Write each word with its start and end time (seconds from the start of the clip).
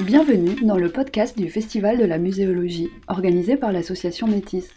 Bienvenue 0.00 0.54
dans 0.62 0.76
le 0.76 0.92
podcast 0.92 1.36
du 1.36 1.50
Festival 1.50 1.98
de 1.98 2.04
la 2.04 2.18
muséologie, 2.18 2.88
organisé 3.08 3.56
par 3.56 3.72
l'association 3.72 4.28
Métis. 4.28 4.68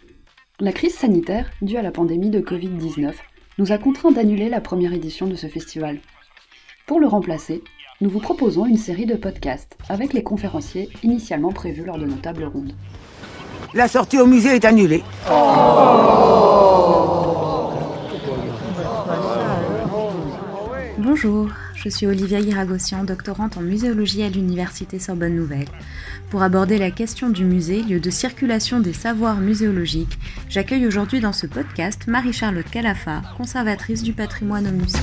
La 0.59 0.71
crise 0.71 0.95
sanitaire, 0.95 1.51
due 1.61 1.77
à 1.77 1.83
la 1.83 1.91
pandémie 1.91 2.31
de 2.31 2.41
Covid-19, 2.41 3.13
nous 3.59 3.71
a 3.71 3.77
contraints 3.77 4.11
d'annuler 4.11 4.49
la 4.49 4.61
première 4.61 4.93
édition 4.93 5.27
de 5.27 5.35
ce 5.35 5.45
festival. 5.45 5.99
Pour 6.87 6.99
le 6.99 7.05
remplacer, 7.05 7.63
nous 8.01 8.09
vous 8.09 8.19
proposons 8.19 8.65
une 8.65 8.79
série 8.79 9.05
de 9.05 9.13
podcasts 9.13 9.77
avec 9.89 10.13
les 10.13 10.23
conférenciers 10.23 10.89
initialement 11.03 11.51
prévus 11.51 11.85
lors 11.85 11.99
de 11.99 12.07
nos 12.07 12.15
tables 12.15 12.45
rondes. 12.45 12.73
La 13.75 13.87
sortie 13.87 14.19
au 14.19 14.25
musée 14.25 14.55
est 14.55 14.65
annulée. 14.65 15.03
Bonjour, 20.97 21.47
je 21.83 21.89
suis 21.89 22.05
Olivia 22.05 22.39
Iragossian, 22.39 23.03
doctorante 23.03 23.57
en 23.57 23.61
muséologie 23.61 24.21
à 24.21 24.29
l'Université 24.29 24.99
Sorbonne 24.99 25.35
Nouvelle. 25.35 25.67
Pour 26.29 26.43
aborder 26.43 26.77
la 26.77 26.91
question 26.91 27.29
du 27.29 27.43
musée, 27.43 27.81
lieu 27.81 27.99
de 27.99 28.09
circulation 28.11 28.79
des 28.79 28.93
savoirs 28.93 29.37
muséologiques, 29.37 30.19
j'accueille 30.47 30.85
aujourd'hui 30.85 31.21
dans 31.21 31.33
ce 31.33 31.47
podcast 31.47 32.05
Marie-Charlotte 32.05 32.69
Calafa, 32.69 33.23
conservatrice 33.35 34.03
du 34.03 34.13
patrimoine 34.13 34.67
au 34.67 34.71
musée. 34.71 34.99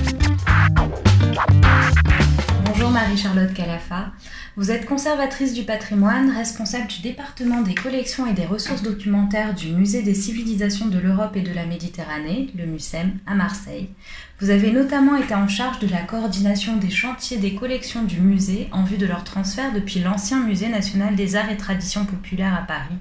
Bonjour 2.65 2.91
Marie-Charlotte 2.91 3.53
Calafa. 3.55 4.13
Vous 4.57 4.71
êtes 4.71 4.87
conservatrice 4.87 5.55
du 5.55 5.65
patrimoine, 5.65 6.31
responsable 6.31 6.87
du 6.87 7.03
département 7.03 7.63
des 7.63 7.75
collections 7.75 8.27
et 8.27 8.35
des 8.35 8.47
ressources 8.47 8.83
documentaires 8.83 9.55
du 9.55 9.73
Musée 9.73 10.03
des 10.03 10.15
civilisations 10.15 10.87
de 10.87 10.99
l'Europe 10.99 11.37
et 11.37 11.43
de 11.43 11.53
la 11.53 11.67
Méditerranée, 11.67 12.51
le 12.57 12.67
MUSEM, 12.67 13.19
à 13.27 13.35
Marseille. 13.35 13.91
Vous 14.41 14.51
avez 14.51 14.71
notamment 14.71 15.17
été 15.17 15.35
en 15.35 15.49
charge 15.49 15.81
de 15.81 15.89
la 15.89 16.03
coordination 16.03 16.77
des 16.77 16.91
chantiers 16.91 17.39
des 17.39 17.57
collections 17.57 18.05
du 18.05 18.21
musée 18.21 18.69
en 18.71 18.85
vue 18.85 18.97
de 18.97 19.07
leur 19.07 19.25
transfert 19.25 19.73
depuis 19.73 19.99
l'ancien 19.99 20.45
Musée 20.45 20.69
national 20.69 21.17
des 21.17 21.35
arts 21.35 21.51
et 21.51 21.57
traditions 21.57 22.05
populaires 22.05 22.55
à 22.55 22.65
Paris 22.65 22.99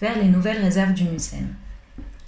vers 0.00 0.18
les 0.18 0.30
nouvelles 0.30 0.62
réserves 0.62 0.94
du 0.94 1.04
MUSEM. 1.04 1.48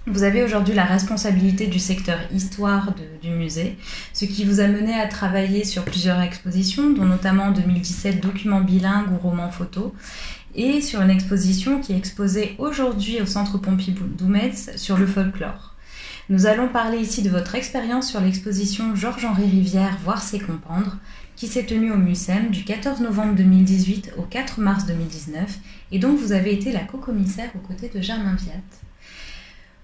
Vous 0.07 0.23
avez 0.23 0.43
aujourd'hui 0.43 0.75
la 0.75 0.85
responsabilité 0.85 1.67
du 1.67 1.79
secteur 1.79 2.19
histoire 2.31 2.93
du 3.23 3.31
musée, 3.31 3.79
ce 4.13 4.27
qui 4.27 4.45
vous 4.45 4.61
a 4.61 4.67
mené 4.67 5.01
à 5.01 5.07
travailler 5.07 5.65
sur 5.65 5.85
plusieurs 5.85 6.21
expositions, 6.21 6.91
dont 6.91 7.07
notamment 7.07 7.45
en 7.45 7.53
2017 7.53 8.21
documents 8.21 8.61
bilingues 8.61 9.13
ou 9.13 9.17
romans 9.17 9.51
photos, 9.51 9.93
et 10.55 10.83
sur 10.83 11.01
une 11.01 11.11
exposition 11.11 11.81
qui 11.81 11.93
est 11.93 11.97
exposée 11.97 12.55
aujourd'hui 12.59 13.23
au 13.23 13.27
Centre 13.27 13.57
Pompidou-Metz 13.57 14.73
sur 14.77 14.99
le 14.99 15.07
folklore. 15.07 15.72
Nous 16.33 16.47
allons 16.47 16.69
parler 16.69 16.97
ici 16.97 17.21
de 17.21 17.29
votre 17.29 17.57
expérience 17.57 18.09
sur 18.09 18.19
l'exposition 18.19 18.97
Georges-Henri 18.97 19.45
Rivière 19.45 19.99
Voir 20.03 20.23
c'est 20.23 20.39
comprendre, 20.39 20.97
qui 21.37 21.47
s'est 21.47 21.67
tenue 21.67 21.93
au 21.93 21.99
MUSEM 21.99 22.49
du 22.49 22.65
14 22.65 23.03
novembre 23.03 23.35
2018 23.35 24.15
au 24.17 24.23
4 24.23 24.59
mars 24.59 24.87
2019, 24.87 25.59
et 25.91 25.99
dont 25.99 26.15
vous 26.15 26.33
avez 26.33 26.55
été 26.55 26.73
la 26.73 26.85
co-commissaire 26.85 27.51
aux 27.55 27.59
côtés 27.59 27.91
de 27.95 28.01
Germain 28.01 28.35
Viat. 28.37 28.63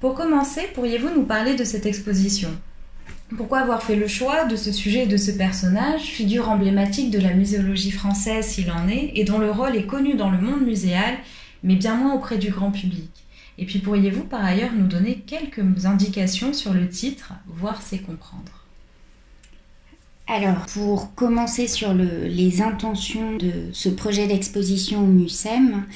Pour 0.00 0.14
commencer, 0.14 0.62
pourriez-vous 0.72 1.10
nous 1.10 1.24
parler 1.24 1.54
de 1.54 1.64
cette 1.64 1.84
exposition? 1.84 2.48
Pourquoi 3.36 3.58
avoir 3.58 3.82
fait 3.82 3.96
le 3.96 4.08
choix 4.08 4.46
de 4.46 4.56
ce 4.56 4.72
sujet 4.72 5.02
et 5.02 5.06
de 5.06 5.18
ce 5.18 5.32
personnage, 5.32 6.00
figure 6.00 6.48
emblématique 6.48 7.10
de 7.10 7.20
la 7.20 7.34
muséologie 7.34 7.90
française 7.90 8.46
s'il 8.46 8.70
en 8.70 8.88
est, 8.88 9.12
et 9.16 9.24
dont 9.24 9.38
le 9.38 9.50
rôle 9.50 9.76
est 9.76 9.84
connu 9.84 10.14
dans 10.14 10.30
le 10.30 10.40
monde 10.40 10.62
muséal, 10.62 11.18
mais 11.62 11.76
bien 11.76 11.96
moins 11.96 12.14
auprès 12.14 12.38
du 12.38 12.48
grand 12.48 12.70
public? 12.70 13.27
Et 13.58 13.66
puis 13.66 13.80
pourriez-vous 13.80 14.24
par 14.24 14.44
ailleurs 14.44 14.72
nous 14.72 14.86
donner 14.86 15.22
quelques 15.26 15.84
indications 15.84 16.52
sur 16.52 16.72
le 16.72 16.88
titre 16.88 17.32
Voir 17.46 17.82
c'est 17.82 17.98
comprendre? 17.98 18.64
Alors, 20.30 20.66
pour 20.74 21.14
commencer 21.14 21.66
sur 21.66 21.94
les 21.94 22.60
intentions 22.60 23.36
de 23.36 23.70
ce 23.72 23.88
projet 23.88 24.26
d'exposition 24.26 25.02
au 25.02 25.06
MUSEM, 25.06 25.86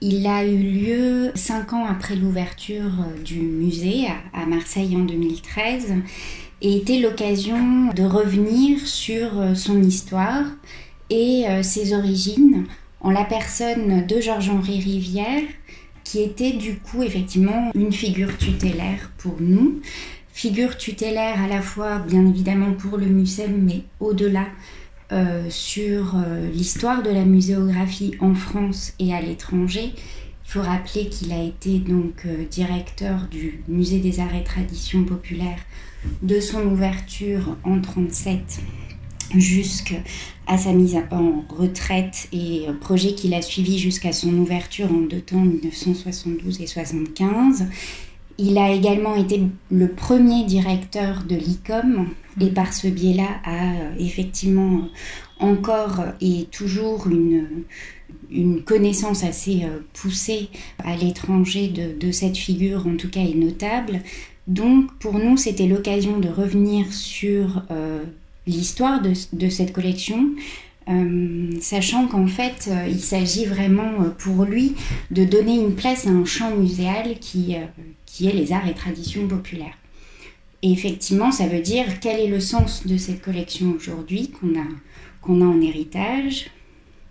il 0.00 0.26
a 0.26 0.44
eu 0.44 0.58
lieu 0.58 1.30
cinq 1.36 1.72
ans 1.72 1.86
après 1.86 2.16
l'ouverture 2.16 2.92
euh, 3.00 3.22
du 3.22 3.40
musée 3.40 4.06
à 4.34 4.44
Marseille 4.44 4.94
en 4.94 5.04
2013 5.04 5.94
et 6.60 6.76
était 6.76 6.98
l'occasion 6.98 7.92
de 7.94 8.02
revenir 8.02 8.86
sur 8.86 9.40
euh, 9.40 9.54
son 9.54 9.82
histoire 9.82 10.44
et 11.08 11.44
euh, 11.48 11.62
ses 11.62 11.94
origines 11.94 12.66
en 13.00 13.10
la 13.10 13.24
personne 13.24 14.06
de 14.06 14.20
Georges-Henri 14.20 14.80
Rivière 14.80 15.44
qui 16.06 16.22
était 16.22 16.52
du 16.52 16.76
coup 16.76 17.02
effectivement 17.02 17.72
une 17.74 17.92
figure 17.92 18.38
tutélaire 18.38 19.10
pour 19.18 19.34
nous. 19.40 19.80
Figure 20.32 20.76
tutélaire 20.76 21.42
à 21.42 21.48
la 21.48 21.60
fois 21.60 21.98
bien 21.98 22.24
évidemment 22.24 22.74
pour 22.74 22.96
le 22.96 23.06
musée 23.06 23.48
mais 23.48 23.82
au-delà 23.98 24.46
euh, 25.10 25.46
sur 25.50 26.14
euh, 26.14 26.48
l'histoire 26.52 27.02
de 27.02 27.10
la 27.10 27.24
muséographie 27.24 28.14
en 28.20 28.34
France 28.36 28.92
et 29.00 29.12
à 29.14 29.20
l'étranger. 29.20 29.94
Il 29.96 30.52
faut 30.52 30.62
rappeler 30.62 31.08
qu'il 31.08 31.32
a 31.32 31.42
été 31.42 31.80
donc 31.80 32.24
euh, 32.24 32.44
directeur 32.48 33.26
du 33.28 33.64
Musée 33.66 33.98
des 33.98 34.20
Arts 34.20 34.36
et 34.36 34.44
Traditions 34.44 35.02
Populaires 35.02 35.64
de 36.22 36.38
son 36.38 36.62
ouverture 36.66 37.56
en 37.64 37.70
1937 37.70 38.60
jusqu'à 39.34 39.96
sa 40.56 40.72
mise 40.72 40.96
en 41.10 41.44
retraite 41.48 42.28
et 42.32 42.66
projet 42.80 43.14
qu'il 43.14 43.34
a 43.34 43.42
suivi 43.42 43.78
jusqu'à 43.78 44.12
son 44.12 44.32
ouverture 44.34 44.92
en 44.92 45.00
deux 45.00 45.20
temps, 45.20 45.40
1972 45.40 46.56
et 46.56 46.64
1975. 46.64 47.66
Il 48.38 48.58
a 48.58 48.70
également 48.70 49.16
été 49.16 49.40
le 49.70 49.88
premier 49.88 50.44
directeur 50.44 51.24
de 51.26 51.36
l'ICOM 51.36 52.08
et 52.40 52.50
par 52.50 52.74
ce 52.74 52.86
biais-là 52.86 53.28
a 53.44 53.72
euh, 53.72 53.94
effectivement 53.98 54.88
encore 55.40 56.04
et 56.20 56.46
toujours 56.50 57.06
une, 57.08 57.64
une 58.30 58.62
connaissance 58.62 59.24
assez 59.24 59.64
euh, 59.64 59.78
poussée 59.94 60.48
à 60.84 60.96
l'étranger 60.96 61.68
de, 61.68 62.10
cette 62.10 62.36
figure, 62.36 62.86
en 62.86 62.96
tout 62.96 63.08
cas 63.08 63.20
est 63.20 63.34
notable. 63.34 64.02
Donc 64.46 64.92
pour 64.98 65.14
nous, 65.14 65.38
c'était 65.38 65.66
l'occasion 65.66 66.18
de 66.18 66.28
revenir 66.28 66.92
sur 66.92 67.62
euh, 67.70 68.04
l'histoire 68.46 69.02
de, 69.02 69.48
cette 69.48 69.72
collection, 69.72 70.30
sachant 71.60 72.06
qu'en 72.06 72.28
fait, 72.28 72.70
il 72.88 73.00
s'agit 73.00 73.44
vraiment 73.44 74.10
pour 74.18 74.44
lui 74.44 74.74
de 75.10 75.24
donner 75.24 75.56
une 75.56 75.74
place 75.74 76.06
à 76.06 76.10
un 76.10 76.24
champ 76.24 76.54
muséal 76.54 77.18
qui, 77.20 77.54
est 77.54 78.32
les 78.32 78.52
arts 78.52 78.68
et 78.68 78.74
traditions 78.74 79.26
populaires. 79.26 79.76
Et 80.62 80.72
effectivement, 80.72 81.30
ça 81.30 81.46
veut 81.46 81.60
dire 81.60 82.00
quel 82.00 82.20
est 82.20 82.28
le 82.28 82.40
sens 82.40 82.86
de 82.86 82.96
cette 82.96 83.22
collection 83.22 83.72
aujourd'hui 83.76 84.30
qu'on 84.30 84.58
a, 84.58 84.66
qu'on 85.20 85.40
a 85.40 85.44
en 85.44 85.60
héritage, 85.60 86.50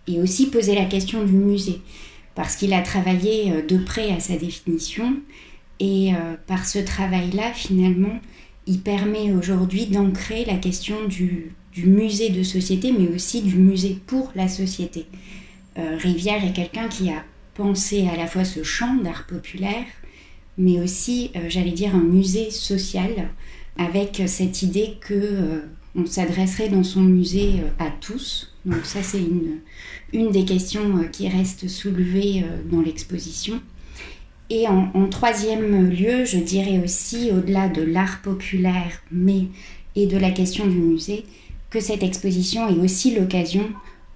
et 0.08 0.20
aussi 0.20 0.50
poser 0.50 0.76
la 0.76 0.86
question 0.86 1.24
du 1.24 1.34
musée, 1.34 1.82
parce 2.36 2.56
qu'il 2.56 2.74
a 2.74 2.82
travaillé 2.82 3.52
euh, 3.52 3.62
de 3.66 3.78
près 3.78 4.12
à 4.12 4.20
sa 4.20 4.38
définition, 4.38 5.18
et 5.80 6.14
euh, 6.14 6.36
par 6.48 6.66
ce 6.66 6.80
travail-là, 6.80 7.54
finalement, 7.54 8.20
il 8.68 8.82
permet 8.82 9.32
aujourd'hui 9.32 9.86
d'ancrer 9.86 10.46
la 10.46 10.56
question 10.56 11.08
du, 11.08 11.52
musée 11.78 12.30
de 12.30 12.42
société, 12.44 12.92
mais 12.98 13.10
aussi 13.10 13.42
du 13.42 13.58
musée 13.58 13.98
pour 14.08 14.32
la 14.36 14.48
société. 14.48 15.06
Euh, 15.78 15.98
Rivière 15.98 16.44
est 16.44 16.54
quelqu'un 16.54 16.88
qui 16.88 17.10
a 17.10 17.24
pensé 17.54 18.08
à 18.08 18.16
la 18.16 18.28
fois 18.28 18.46
ce 18.46 18.64
champ 18.64 18.96
d'art 18.96 19.26
populaire, 19.28 19.86
mais 20.58 20.80
aussi, 20.80 21.32
euh, 21.36 21.46
j'allais 21.50 21.72
dire, 21.72 21.94
un 21.94 22.04
musée 22.04 22.50
social 22.50 23.30
avec 23.78 24.24
cette 24.28 24.62
idée 24.62 24.96
que 25.02 25.14
euh, 25.14 25.60
on 25.96 26.06
s'adresserait 26.06 26.70
dans 26.70 26.84
son 26.84 27.02
musée 27.02 27.62
à 27.78 27.90
tous. 27.90 28.54
Donc 28.66 28.86
ça, 28.86 29.04
c'est 29.04 29.20
une, 29.20 29.60
une 30.14 30.32
des 30.32 30.46
questions 30.46 31.06
qui 31.12 31.28
reste 31.28 31.68
soulevée 31.68 32.44
dans 32.72 32.82
l'exposition. 32.82 33.62
Et 34.50 34.68
en, 34.68 35.08
troisième 35.10 35.90
lieu, 35.90 36.24
je 36.24 36.38
dirais 36.38 36.80
aussi, 36.84 37.32
au-delà 37.32 37.68
de 37.68 37.82
l'art 37.82 38.22
populaire, 38.22 39.02
mais 39.12 39.46
et 39.96 40.06
de 40.06 40.18
la 40.18 40.30
question 40.30 40.68
du 40.68 40.78
musée, 40.78 41.26
que 41.70 41.80
cette 41.80 42.04
exposition 42.04 42.70
est 42.70 42.80
aussi 42.80 43.16
l'occasion 43.16 43.68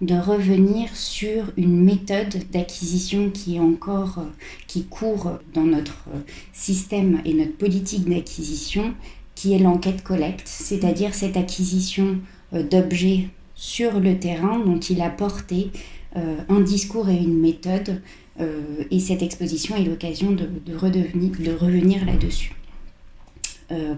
de 0.02 0.16
revenir 0.16 0.96
sur 0.96 1.52
une 1.58 1.84
méthode 1.84 2.44
d'acquisition 2.52 3.32
qui 3.32 3.58
est 3.58 3.60
encore, 3.60 4.20
euh, 4.20 4.30
qui 4.66 4.86
court 4.86 5.40
dans 5.54 5.64
notre 5.64 6.06
euh, 6.14 6.20
système 6.54 7.22
et 7.26 7.34
notre 7.34 7.58
politique 7.58 8.08
d'acquisition, 8.08 8.94
qui 9.36 9.54
est 9.54 9.60
l'enquête 9.60 10.04
collecte, 10.04 10.48
c'est-à-dire 10.48 11.14
cette 11.14 11.36
acquisition 11.36 12.18
euh, 12.54 12.64
d'objets 12.64 13.28
sur 13.62 14.00
le 14.00 14.18
terrain 14.18 14.60
dont 14.60 14.80
il 14.80 15.02
a 15.02 15.10
porté 15.10 15.72
un 16.16 16.62
discours 16.62 17.10
et 17.10 17.18
une 17.18 17.40
méthode. 17.40 18.02
et 18.40 19.00
cette 19.00 19.22
exposition 19.22 19.76
est 19.76 19.84
l'occasion 19.84 20.32
de, 20.32 20.46
de, 20.66 20.74
de, 20.74 21.52
revenir 21.54 22.06
là-dessus. 22.06 22.54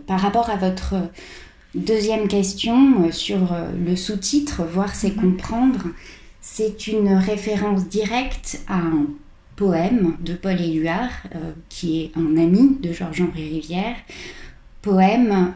par 0.08 0.19
rapport 0.19 0.50
à 0.50 0.56
votre 0.56 0.96
Deuxième 1.74 2.28
question 2.28 3.06
euh, 3.06 3.12
sur 3.12 3.54
euh, 3.54 3.72
le 3.86 3.96
sous-titre, 3.96 4.63
voir 4.66 4.94
c'est 4.94 5.16
mhm. 5.16 5.22
comprendre. 5.22 5.88
C'est 6.42 6.88
une 6.88 7.13
référence 7.13 7.88
directe 7.88 8.62
à 8.68 8.78
un 8.78 9.06
poème 9.56 10.18
de 10.19 10.34
Paul 10.34 10.60
Éluard, 10.60 11.12
euh, 11.34 11.52
qui 11.69 12.02
est 12.02 12.12
un 12.18 12.36
ami 12.36 12.78
de 12.81 12.92
Georges-Henri 12.92 13.48
Rivière. 13.50 13.96
Poème, 14.81 15.54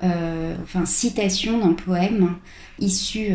enfin 0.61 0.85
citation 0.85 1.57
d'un 1.57 1.73
poème 1.73 2.35
issu 2.79 3.29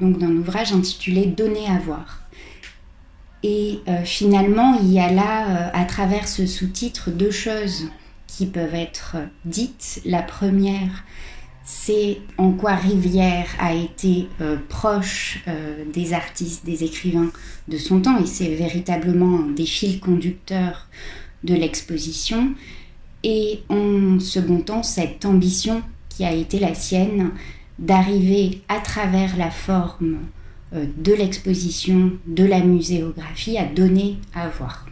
donc 0.00 0.18
d'un 0.18 0.36
ouvrage 0.36 0.72
intitulé 0.72 1.26
Donner 1.26 1.66
à 1.66 1.78
voir. 1.78 2.22
Et 3.42 3.80
euh, 3.88 4.04
finalement, 4.04 4.78
il 4.80 4.92
y 4.92 5.00
a 5.00 5.10
là, 5.10 5.48
euh, 5.48 5.70
à 5.72 5.84
travers 5.84 6.28
ce 6.28 6.46
sous-titre, 6.46 7.10
deux 7.10 7.30
choses 7.30 7.88
qui 8.26 8.46
peuvent 8.46 8.74
être 8.74 9.16
dites. 9.44 10.00
La 10.04 10.22
première, 10.22 11.04
c'est 11.64 12.20
en 12.38 12.52
quoi 12.52 12.74
Rivière 12.74 13.48
a 13.58 13.74
été 13.74 14.28
euh, 14.40 14.56
proche 14.68 15.44
des 15.92 16.12
artistes, 16.12 16.64
des 16.64 16.84
écrivains 16.84 17.30
de 17.68 17.76
son 17.78 18.00
temps, 18.00 18.18
et 18.18 18.26
c'est 18.26 18.54
véritablement 18.54 19.40
un 19.40 19.50
des 19.50 19.66
fils 19.66 19.98
conducteurs 19.98 20.88
de 21.42 21.54
l'exposition. 21.54 22.54
Et 23.24 23.62
en 23.68 24.18
second 24.20 24.60
temps, 24.60 24.82
cette 24.82 25.24
ambition 25.24 25.82
qui 26.08 26.24
a 26.24 26.32
été 26.32 26.58
la 26.58 26.74
sienne 26.74 27.32
d'arriver 27.78 28.62
à 28.68 28.80
travers 28.80 29.36
la 29.36 29.50
forme 29.50 30.18
euh, 30.74 30.86
de 30.96 31.12
l'exposition, 31.12 32.12
de 32.26 32.44
la 32.44 32.60
muséographie 32.60 33.58
à 33.58 33.64
donner 33.64 34.18
à 34.34 34.48
voir. 34.48 34.86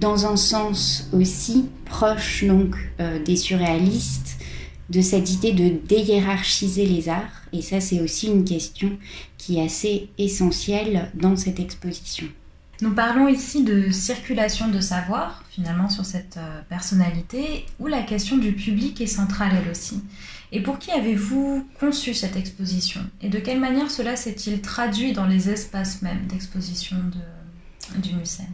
Dans 0.00 0.26
un 0.26 0.36
sens 0.36 1.08
aussi 1.12 1.66
proche 1.84 2.44
donc 2.44 2.76
euh, 3.00 3.22
des 3.22 3.36
surréalistes, 3.36 4.36
de 4.90 5.00
cette 5.00 5.30
idée 5.30 5.52
de 5.52 5.76
déhiérarchiser 5.86 6.86
les 6.86 7.08
arts, 7.08 7.42
et 7.52 7.62
ça 7.62 7.80
c'est 7.80 8.00
aussi 8.00 8.28
une 8.28 8.44
question 8.44 8.92
qui 9.36 9.58
est 9.58 9.64
assez 9.64 10.08
essentielle 10.18 11.10
dans 11.14 11.36
cette 11.36 11.60
exposition. 11.60 12.26
Nous 12.80 12.92
parlons 12.92 13.26
ici 13.26 13.64
de 13.64 13.90
circulation 13.90 14.68
de 14.68 14.80
savoir, 14.80 15.42
finalement, 15.50 15.88
sur 15.88 16.04
cette 16.04 16.36
euh, 16.36 16.60
personnalité, 16.68 17.66
où 17.80 17.88
la 17.88 18.02
question 18.02 18.36
du 18.36 18.52
public 18.52 19.00
est 19.00 19.06
centrale 19.06 19.50
elle 19.60 19.70
aussi. 19.70 20.00
Et 20.50 20.60
pour 20.60 20.78
qui 20.78 20.90
avez-vous 20.90 21.66
conçu 21.78 22.14
cette 22.14 22.36
exposition? 22.36 23.00
Et 23.20 23.28
de 23.28 23.38
quelle 23.38 23.60
manière 23.60 23.90
cela 23.90 24.16
s'est-il 24.16 24.62
traduit 24.62 25.12
dans 25.12 25.26
les 25.26 25.50
espaces 25.50 26.02
même 26.02 26.26
d'exposition 26.26 26.96
du 27.96 28.14
musée 28.14 28.44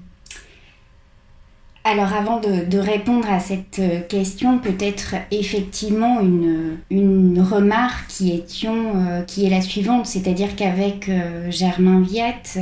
alors 1.86 2.14
avant 2.14 2.40
de, 2.40 2.78
répondre 2.78 3.30
à 3.30 3.40
cette 3.40 3.78
euh, 3.78 4.00
question, 4.00 4.58
peut-être 4.58 5.16
effectivement 5.30 6.18
une, 6.22 6.78
une 6.88 7.42
remarque 7.42 8.06
qui, 8.08 8.32
étions, 8.32 8.92
euh, 8.96 9.20
qui 9.20 9.44
est 9.44 9.50
la 9.50 9.60
suivante, 9.60 10.06
c'est-à-dire 10.06 10.56
qu'avec 10.56 11.10
euh, 11.10 11.50
Germain 11.50 12.00
Viette, 12.00 12.58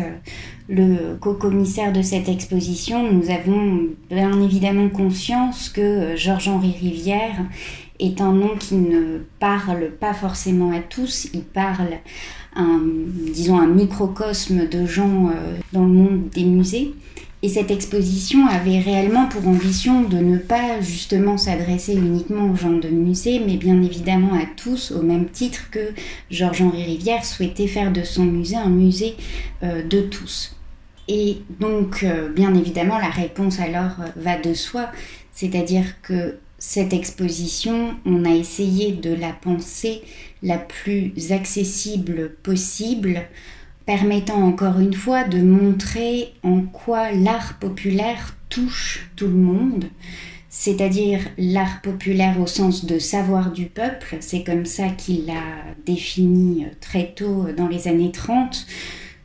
le 0.68 1.14
co-commissaire 1.20 1.92
de 1.92 2.02
cette 2.02 2.28
exposition, 2.28 3.12
nous 3.12 3.30
avons 3.30 3.90
bien 4.10 4.42
évidemment 4.42 4.88
conscience 4.88 5.68
que 5.68 6.16
Georges-Henri 6.16 6.74
Rivière 6.80 7.44
est 7.98 8.20
un 8.20 8.32
nom 8.32 8.56
qui 8.58 8.74
ne 8.74 9.18
parle 9.38 9.90
pas 9.90 10.14
forcément 10.14 10.72
à 10.72 10.80
tous, 10.80 11.28
il 11.34 11.42
parle 11.42 11.98
un, 12.54 12.80
disons, 13.32 13.58
un 13.58 13.66
microcosme 13.66 14.68
de 14.68 14.86
gens 14.86 15.30
dans 15.72 15.84
le 15.84 15.92
monde 15.92 16.28
des 16.30 16.44
musées. 16.44 16.94
Et 17.44 17.48
cette 17.48 17.72
exposition 17.72 18.46
avait 18.46 18.78
réellement 18.78 19.26
pour 19.26 19.48
ambition 19.48 20.02
de 20.02 20.18
ne 20.18 20.38
pas 20.38 20.80
justement 20.80 21.36
s'adresser 21.36 21.94
uniquement 21.94 22.48
aux 22.48 22.56
gens 22.56 22.70
de 22.70 22.88
musée, 22.88 23.40
mais 23.44 23.56
bien 23.56 23.82
évidemment 23.82 24.34
à 24.34 24.46
tous, 24.56 24.92
au 24.92 25.02
même 25.02 25.28
titre 25.28 25.68
que 25.72 25.92
Georges-Henri 26.30 26.84
Rivière 26.84 27.24
souhaitait 27.24 27.66
faire 27.66 27.92
de 27.92 28.04
son 28.04 28.24
musée 28.24 28.54
un 28.54 28.68
musée 28.68 29.16
euh, 29.64 29.82
de 29.82 30.02
tous. 30.02 30.54
Et 31.08 31.38
donc, 31.58 32.04
euh, 32.04 32.28
bien 32.28 32.54
évidemment, 32.54 32.98
la 32.98 33.10
réponse 33.10 33.58
alors 33.58 34.00
euh, 34.00 34.06
va 34.14 34.38
de 34.38 34.54
soi, 34.54 34.90
c'est-à-dire 35.32 36.00
que 36.02 36.36
cette 36.64 36.92
exposition, 36.92 37.96
on 38.06 38.24
a 38.24 38.30
essayé 38.30 38.92
de 38.92 39.12
la 39.12 39.32
penser 39.32 40.00
la 40.44 40.58
plus 40.58 41.12
accessible 41.32 42.36
possible 42.44 43.22
permettant 43.84 44.40
encore 44.40 44.78
une 44.78 44.94
fois 44.94 45.24
de 45.24 45.42
montrer 45.42 46.32
en 46.44 46.60
quoi 46.60 47.10
l'art 47.10 47.58
populaire 47.58 48.36
touche 48.48 49.10
tout 49.16 49.26
le 49.26 49.34
monde, 49.34 49.86
c'est-à-dire 50.50 51.18
l'art 51.36 51.82
populaire 51.82 52.40
au 52.40 52.46
sens 52.46 52.84
de 52.84 53.00
savoir 53.00 53.50
du 53.50 53.66
peuple, 53.66 54.18
c'est 54.20 54.44
comme 54.44 54.64
ça 54.64 54.88
qu'il 54.88 55.26
l'a 55.26 55.64
défini 55.84 56.66
très 56.80 57.12
tôt 57.12 57.46
dans 57.56 57.66
les 57.66 57.88
années 57.88 58.12
30. 58.12 58.68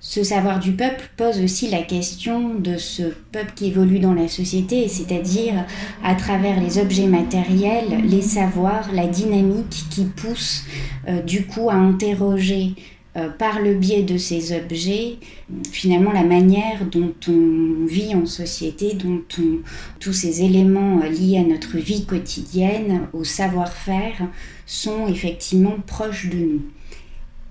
Ce 0.10 0.24
savoir 0.24 0.62
du 0.62 0.72
peuple 0.72 1.10
pose 1.18 1.42
aussi 1.42 1.70
la 1.70 1.82
question 1.82 2.54
de 2.56 2.78
ce 2.78 3.04
peuple 3.34 3.52
qui 3.54 3.66
évolue 3.66 4.00
dans 4.00 4.14
la 4.14 4.30
société, 4.30 4.88
c'est-à-dire 4.88 5.66
à 6.02 6.16
travers 6.16 6.62
les 6.62 6.78
objets 6.78 7.08
matériels, 7.08 8.06
les 8.06 8.22
savoirs, 8.22 8.90
la 8.94 9.06
dynamique 9.06 9.84
qui 9.90 10.06
pousse 10.06 10.64
euh, 11.10 11.22
du 11.22 11.46
coup 11.46 11.70
à 11.70 11.74
interroger 11.74 12.76
euh, 13.18 13.28
par 13.28 13.60
le 13.60 13.74
biais 13.74 14.04
de 14.04 14.18
ces 14.18 14.58
objets, 14.58 15.18
finalement 15.74 16.14
la 16.14 16.24
manière 16.24 16.86
dont 16.90 17.14
on 17.28 17.86
vit 17.86 18.16
en 18.16 18.26
société, 18.26 18.94
dont 18.94 19.24
on, 19.38 19.60
tous 20.00 20.14
ces 20.14 20.42
éléments 20.42 21.02
euh, 21.04 21.10
liés 21.10 21.40
à 21.40 21.44
notre 21.44 21.76
vie 21.76 22.06
quotidienne, 22.06 23.10
au 23.12 23.26
savoir-faire, 23.26 24.22
sont 24.66 25.10
effectivement 25.10 25.76
proches 25.86 26.30
de 26.30 26.38
nous. 26.38 26.62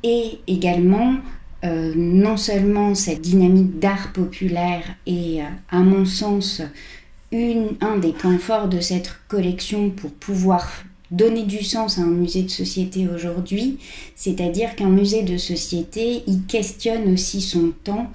Et 0.03 0.39
également, 0.47 1.17
euh, 1.67 1.93
non 1.97 2.37
seulement 2.37 2.95
cette 2.95 3.21
dynamique 3.21 3.79
d'art 3.79 4.13
populaire 4.13 4.83
est, 5.07 5.41
à 5.71 5.81
mon 5.81 6.05
sens, 6.05 6.63
un 7.33 7.99
des 7.99 8.13
points 8.13 8.39
forts 8.39 8.69
de 8.69 8.81
cette 8.81 9.13
collection 9.29 9.91
pour 9.91 10.13
pouvoir 10.13 10.71
donner 11.11 11.45
du 11.45 11.63
sens 11.63 11.99
à 11.99 12.03
un 12.03 12.07
musée 12.07 12.43
de 12.43 12.51
société 12.51 13.09
aujourd'hui, 13.09 13.79
c'est-à-dire 14.15 14.75
qu'un 14.75 14.89
musée 14.89 15.23
de 15.23 15.37
société, 15.37 16.23
il 16.27 16.45
questionne 16.47 17.13
aussi 17.13 17.41
son 17.41 17.73
temps, 17.85 18.11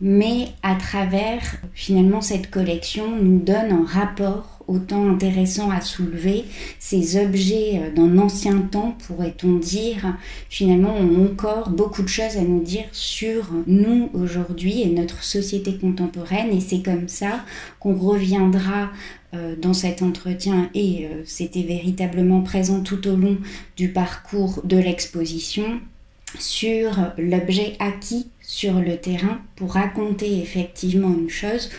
mais 0.00 0.48
à 0.62 0.74
travers 0.74 1.42
finalement 1.74 2.22
cette 2.22 2.50
collection 2.50 3.14
nous 3.16 3.40
donne 3.40 3.72
un 3.72 3.84
rapport 3.84 4.59
autant 4.70 5.10
intéressant 5.10 5.70
à 5.70 5.80
soulever. 5.80 6.44
Ces 6.78 7.22
objets 7.22 7.80
euh, 7.82 7.90
d'un 7.90 8.18
ancien 8.18 8.58
temps, 8.60 8.96
pourrait-on 9.06 9.54
dire, 9.56 10.16
finalement 10.48 10.96
ont 10.96 11.26
encore 11.26 11.70
beaucoup 11.70 12.02
de 12.02 12.08
choses 12.08 12.36
à 12.36 12.42
nous 12.42 12.62
dire 12.62 12.86
sur 12.92 13.50
nous 13.66 14.10
aujourd'hui 14.14 14.82
et 14.82 14.88
notre 14.88 15.22
société 15.24 15.76
contemporaine. 15.76 16.52
Et 16.52 16.60
c'est 16.60 16.82
comme 16.82 17.08
ça 17.08 17.44
qu'on 17.80 17.94
reviendra 17.94 18.90
euh, 19.34 19.56
dans 19.56 19.74
cet 19.74 20.02
entretien 20.02 20.70
et 20.74 21.06
euh, 21.06 21.22
c'était 21.24 21.62
véritablement 21.62 22.42
présent 22.42 22.80
tout 22.80 23.06
au 23.08 23.16
long 23.16 23.38
du 23.76 23.92
parcours 23.92 24.60
de 24.64 24.76
l'exposition 24.76 25.80
sur 26.38 26.92
l'objet 27.18 27.74
acquis 27.80 28.28
sur 28.40 28.74
le 28.74 28.96
terrain 28.96 29.40
pour 29.56 29.72
raconter 29.72 30.40
effectivement 30.40 31.12
une 31.12 31.30
chose 31.30 31.70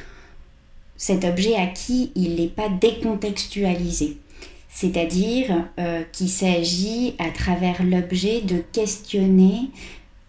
cet 1.01 1.25
objet 1.25 1.55
acquis, 1.55 2.11
il 2.13 2.35
n'est 2.35 2.47
pas 2.47 2.69
décontextualisé. 2.69 4.17
C'est-à-dire 4.69 5.65
euh, 5.79 6.03
qu'il 6.11 6.29
s'agit 6.29 7.15
à 7.17 7.31
travers 7.31 7.81
l'objet 7.83 8.41
de 8.41 8.63
questionner 8.71 9.71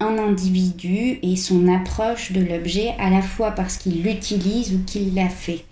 un 0.00 0.16
individu 0.16 1.18
et 1.22 1.36
son 1.36 1.68
approche 1.68 2.32
de 2.32 2.40
l'objet 2.40 2.94
à 2.98 3.10
la 3.10 3.20
fois 3.20 3.50
parce 3.50 3.76
qu'il 3.76 4.02
l'utilise 4.02 4.72
ou 4.72 4.82
qu'il 4.86 5.14
l'a 5.14 5.28
fait. 5.28 5.66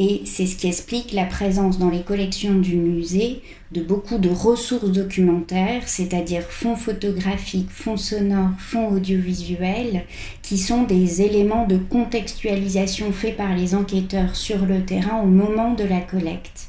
Et 0.00 0.22
c'est 0.26 0.46
ce 0.46 0.54
qui 0.54 0.68
explique 0.68 1.12
la 1.12 1.24
présence 1.24 1.80
dans 1.80 1.90
les 1.90 2.02
collections 2.02 2.54
du 2.54 2.76
musée 2.76 3.42
de 3.72 3.82
beaucoup 3.82 4.18
de 4.18 4.28
ressources 4.28 4.92
documentaires, 4.92 5.88
c'est-à-dire 5.88 6.44
fonds 6.44 6.76
photographiques, 6.76 7.68
fonds 7.68 7.96
sonores, 7.96 8.52
fonds 8.58 8.90
audiovisuels, 8.90 10.04
qui 10.40 10.56
sont 10.56 10.84
des 10.84 11.22
éléments 11.22 11.66
de 11.66 11.78
contextualisation 11.78 13.10
faits 13.10 13.36
par 13.36 13.56
les 13.56 13.74
enquêteurs 13.74 14.36
sur 14.36 14.66
le 14.66 14.84
terrain 14.84 15.20
au 15.20 15.26
moment 15.26 15.74
de 15.74 15.82
la 15.82 16.00
collecte. 16.00 16.68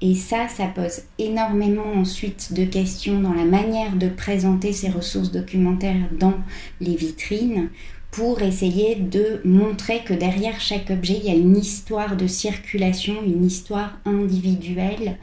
Et 0.00 0.16
ça, 0.16 0.48
ça 0.48 0.66
pose 0.66 1.02
énormément 1.20 1.94
ensuite 1.94 2.52
de 2.52 2.64
questions 2.64 3.20
dans 3.20 3.32
la 3.32 3.44
manière 3.44 3.94
de 3.94 4.08
présenter 4.08 4.72
ces 4.72 4.90
ressources 4.90 5.30
documentaires 5.30 6.10
dans 6.18 6.34
les 6.80 6.96
vitrines, 6.96 7.70
pour 8.14 8.42
essayer 8.42 8.94
de 8.94 9.40
montrer 9.44 10.04
que 10.04 10.14
derrière 10.14 10.60
chaque 10.60 10.90
objet, 10.90 11.18
il 11.18 11.28
y 11.28 11.32
a 11.32 11.34
une 11.34 11.56
histoire 11.56 12.16
de 12.16 12.28
circulation, 12.28 13.16
une 13.26 13.44
histoire 13.44 13.98
individuelle 14.04 15.18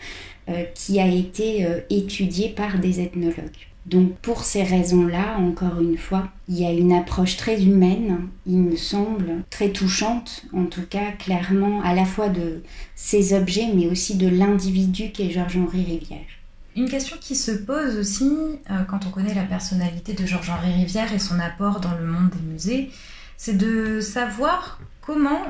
euh, 0.49 0.63
qui 0.75 0.99
a 0.99 1.07
été 1.07 1.65
euh, 1.65 1.79
étudiée 1.89 2.49
par 2.49 2.79
des 2.79 2.99
ethnologues. 2.99 3.69
Donc 3.85 4.17
pour 4.17 4.43
ces 4.43 4.63
raisons-là, 4.63 5.37
encore 5.39 5.79
une 5.79 5.97
fois, 5.97 6.27
il 6.49 6.59
y 6.59 6.65
a 6.65 6.71
une 6.71 6.91
approche 6.91 7.37
très 7.37 7.63
humaine, 7.63 8.27
il 8.45 8.57
me 8.57 8.75
semble, 8.75 9.43
très 9.49 9.69
touchante, 9.69 10.43
en 10.53 10.65
tout 10.65 10.85
cas 10.85 11.13
clairement, 11.17 11.81
à 11.83 11.95
la 11.95 12.03
fois 12.03 12.27
de 12.27 12.61
ces 12.95 13.33
objets, 13.33 13.69
mais 13.73 13.87
aussi 13.87 14.15
de 14.15 14.27
l'individu 14.27 15.11
qu'est 15.13 15.31
Georges-Henri 15.31 15.85
Rivière. 15.85 16.40
Une 16.75 16.89
question 16.89 17.17
qui 17.19 17.35
se 17.35 17.51
pose 17.51 17.97
aussi 17.97 18.31
euh, 18.69 18.83
quand 18.87 19.05
on 19.05 19.09
connaît 19.09 19.33
la 19.33 19.43
personnalité 19.43 20.13
de 20.13 20.25
Georges-Henri 20.25 20.73
Rivière 20.73 21.13
et 21.13 21.19
son 21.19 21.39
apport 21.39 21.81
dans 21.81 21.95
le 21.95 22.05
monde 22.05 22.29
des 22.29 22.41
musées, 22.41 22.91
c'est 23.35 23.57
de 23.57 23.99
savoir 23.99 24.79
comment 25.01 25.41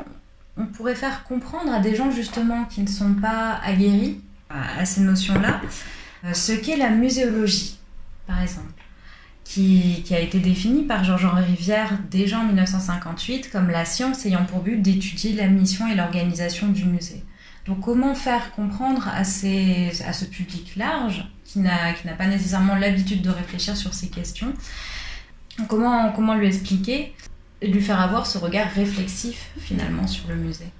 on 0.57 0.65
pourrait 0.65 0.95
faire 0.95 1.23
comprendre 1.23 1.71
à 1.71 1.79
des 1.79 1.95
gens 1.95 2.11
justement 2.11 2.65
qui 2.65 2.81
ne 2.81 2.87
sont 2.87 3.13
pas 3.13 3.59
aguerris 3.63 4.19
à, 4.49 4.83
ces 4.85 5.01
notions-là 5.01 5.61
euh, 6.25 6.33
ce 6.33 6.51
qu'est 6.51 6.77
la 6.77 6.89
muséologie, 6.89 7.77
par 8.27 8.41
exemple, 8.41 8.71
qui, 9.43 10.03
a 10.11 10.19
été 10.19 10.39
définie 10.39 10.83
par 10.83 11.03
Georges-Henri 11.03 11.43
Rivière 11.43 11.99
déjà 12.09 12.39
en 12.39 12.45
1958 12.45 13.49
comme 13.51 13.69
la 13.69 13.85
science 13.85 14.25
ayant 14.25 14.45
pour 14.45 14.61
but 14.61 14.81
d'étudier 14.81 15.33
la 15.33 15.47
mission 15.47 15.87
et 15.87 15.95
l'organisation 15.95 16.69
du 16.69 16.85
musée. 16.85 17.23
Comment 17.81 18.15
faire 18.15 18.51
comprendre 18.55 19.07
à 19.07 19.23
ce 19.23 20.25
public 20.25 20.75
large 20.75 21.25
qui 21.45 21.59
n'a 21.59 21.93
pas 22.17 22.27
nécessairement 22.27 22.75
l'habitude 22.75 23.21
de 23.21 23.29
réfléchir 23.29 23.75
sur 23.75 23.93
ces 23.93 24.07
questions, 24.07 24.53
comment, 25.67 26.11
comment 26.11 26.35
lui 26.35 26.47
expliquer 26.47 27.13
et 27.61 27.67
lui 27.67 27.81
faire 27.81 27.99
avoir 27.99 28.25
ce 28.25 28.37
regard 28.37 28.67
réflexif 28.69 29.51
finalement 29.57 30.07
sur 30.07 30.27
le 30.29 30.35
musée? 30.35 30.71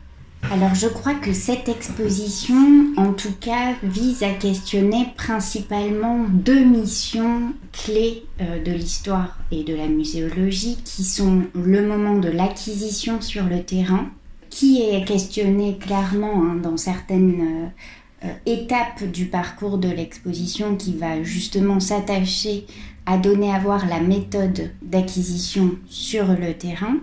Alors 0.50 0.74
je 0.74 0.88
crois 0.88 1.14
que 1.14 1.34
cette 1.34 1.70
exposition, 1.70 2.56
en 2.98 3.14
tout 3.14 3.34
cas, 3.40 3.74
vise 3.84 4.24
à 4.24 4.32
questionner 4.32 5.08
principalement 5.16 6.26
deux 6.30 6.64
missions 6.64 7.54
clés 7.72 8.26
euh, 8.42 8.62
de 8.64 8.72
l'histoire 8.72 9.38
et 9.52 9.64
de 9.64 9.76
la 9.76 9.88
muséologie, 9.88 10.78
qui 10.84 11.04
sont 11.04 11.44
le 11.54 11.88
moment 11.88 12.18
de 12.18 12.30
l'acquisition 12.30 13.22
sur 13.22 13.44
le 13.44 13.62
terrain, 13.64 14.10
qui 14.52 14.84
est 14.84 15.04
questionné 15.04 15.80
clairement 15.80 16.44
hein, 16.44 16.56
dans 16.62 16.78
certaines 16.78 17.42
euh, 17.42 18.28
euh, 18.28 18.34
étapes 18.46 19.04
du 19.04 19.26
parcours 19.26 19.80
de 19.80 19.90
l'exposition, 19.90 20.76
qui 20.76 20.94
va 20.96 21.24
justement 21.24 21.80
s'attacher 21.80 22.68
à 23.08 23.18
donner 23.18 23.52
à 23.52 23.58
voir 23.58 23.88
la 23.88 24.00
méthode 24.00 24.72
d'acquisition 24.84 25.72
sur 25.90 26.28
le 26.28 26.54
terrain 26.54 26.98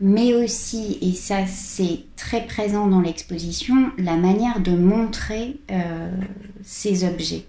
mais 0.00 0.34
aussi, 0.34 0.98
et 1.00 1.12
ça 1.12 1.46
c'est 1.46 2.00
très 2.16 2.46
présent 2.46 2.86
dans 2.86 3.00
l'exposition, 3.00 3.90
la 3.98 4.16
manière 4.16 4.60
de 4.60 4.72
montrer 4.72 5.56
euh, 5.70 6.10
ces 6.62 7.04
objets. 7.04 7.46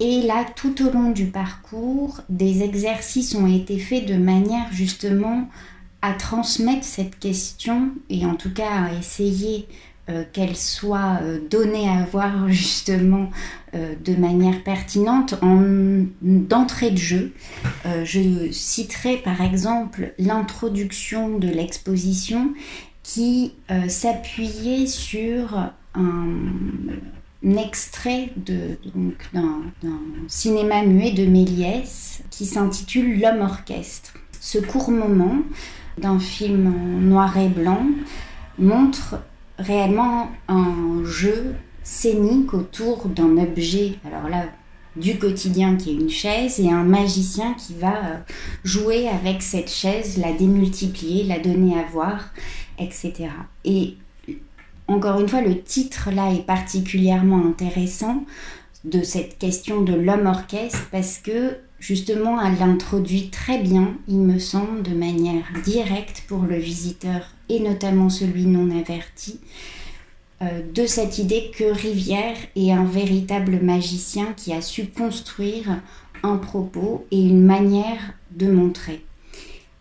Et 0.00 0.22
là, 0.22 0.44
tout 0.56 0.84
au 0.84 0.90
long 0.90 1.10
du 1.10 1.26
parcours, 1.26 2.22
des 2.28 2.62
exercices 2.62 3.34
ont 3.34 3.46
été 3.46 3.78
faits 3.78 4.06
de 4.06 4.16
manière 4.16 4.72
justement 4.72 5.48
à 6.02 6.12
transmettre 6.12 6.84
cette 6.84 7.18
question 7.18 7.92
et 8.10 8.26
en 8.26 8.34
tout 8.34 8.52
cas 8.52 8.68
à 8.68 8.92
essayer 8.92 9.68
euh, 10.10 10.24
qu'elle 10.32 10.56
soit 10.56 11.20
euh, 11.22 11.38
donnée 11.48 11.88
à 11.88 12.04
voir 12.04 12.48
justement 12.48 13.30
euh, 13.74 13.94
de 14.04 14.16
manière 14.16 14.64
pertinente 14.64 15.34
en 15.42 15.62
d'entrée 16.20 16.90
de 16.90 16.96
jeu. 16.96 17.32
je 18.04 18.50
citerai 18.50 19.18
par 19.18 19.40
exemple 19.40 20.12
l'introduction 20.18 21.38
de 21.38 21.46
l'exposition 21.46 22.52
qui 23.04 23.54
s'appuyait 23.88 24.86
sur 24.86 25.70
un, 25.94 26.26
extrait 27.44 28.30
d'un 28.36 30.00
cinéma 30.28 30.82
muet 30.84 31.12
de 31.12 31.26
Méliès 31.26 32.22
qui 32.30 32.46
s'intitule 32.46 33.20
L'homme 33.20 33.40
orchestre. 33.40 34.14
Ce 34.40 34.58
court 34.58 34.90
moment 34.90 35.42
d'un 35.98 36.18
film 36.18 36.72
noir 37.00 37.36
et 37.36 37.48
blanc 37.48 37.86
montre 38.58 39.16
réellement 39.58 40.30
un 40.48 41.04
jeu 41.04 41.54
scénique 41.82 42.54
autour 42.54 43.08
d'un 43.08 43.36
objet, 43.38 43.94
alors 44.04 44.28
là, 44.28 44.44
du 44.96 45.18
quotidien 45.18 45.76
qui 45.76 45.90
est 45.90 45.94
une 45.94 46.10
chaise, 46.10 46.60
et 46.60 46.70
un 46.70 46.84
magicien 46.84 47.54
qui 47.54 47.74
va 47.74 47.96
euh, 47.96 48.18
jouer 48.62 49.08
avec 49.08 49.42
cette 49.42 49.70
chaise, 49.70 50.18
la 50.18 50.32
démultiplier, 50.32 51.24
la 51.24 51.38
donner 51.38 51.78
à 51.78 51.84
voir, 51.90 52.30
etc. 52.78 53.28
Et 53.64 53.96
encore 54.88 55.20
une 55.20 55.28
fois, 55.28 55.40
le 55.40 55.60
titre 55.62 56.10
là 56.12 56.32
est 56.32 56.46
particulièrement 56.46 57.46
intéressant 57.46 58.24
de 58.84 59.02
cette 59.02 59.38
question 59.38 59.82
de 59.82 59.94
l'homme 59.94 60.26
orchestre 60.26 60.88
parce 60.90 61.18
que 61.18 61.56
justement 61.82 62.40
elle 62.40 62.58
l'introduit 62.60 63.28
très 63.28 63.58
bien, 63.58 63.96
il 64.06 64.20
me 64.20 64.38
semble, 64.38 64.82
de 64.82 64.94
manière 64.94 65.44
directe 65.64 66.22
pour 66.28 66.42
le 66.42 66.56
visiteur 66.56 67.34
et 67.48 67.58
notamment 67.58 68.08
celui 68.08 68.46
non 68.46 68.70
averti, 68.70 69.40
euh, 70.40 70.62
de 70.72 70.86
cette 70.86 71.18
idée 71.18 71.50
que 71.56 71.64
Rivière 71.64 72.36
est 72.54 72.70
un 72.70 72.84
véritable 72.84 73.58
magicien 73.60 74.32
qui 74.36 74.52
a 74.52 74.62
su 74.62 74.86
construire 74.86 75.80
un 76.22 76.36
propos 76.36 77.04
et 77.10 77.20
une 77.20 77.44
manière 77.44 78.14
de 78.30 78.50
montrer. 78.50 79.04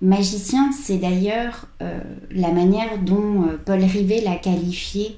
Magicien, 0.01 0.71
c'est 0.71 0.97
d'ailleurs 0.97 1.67
euh, 1.83 1.99
la 2.31 2.51
manière 2.51 2.97
dont 2.97 3.43
euh, 3.43 3.57
Paul 3.63 3.83
Rivet 3.83 4.21
l'a 4.21 4.37
qualifié 4.37 5.17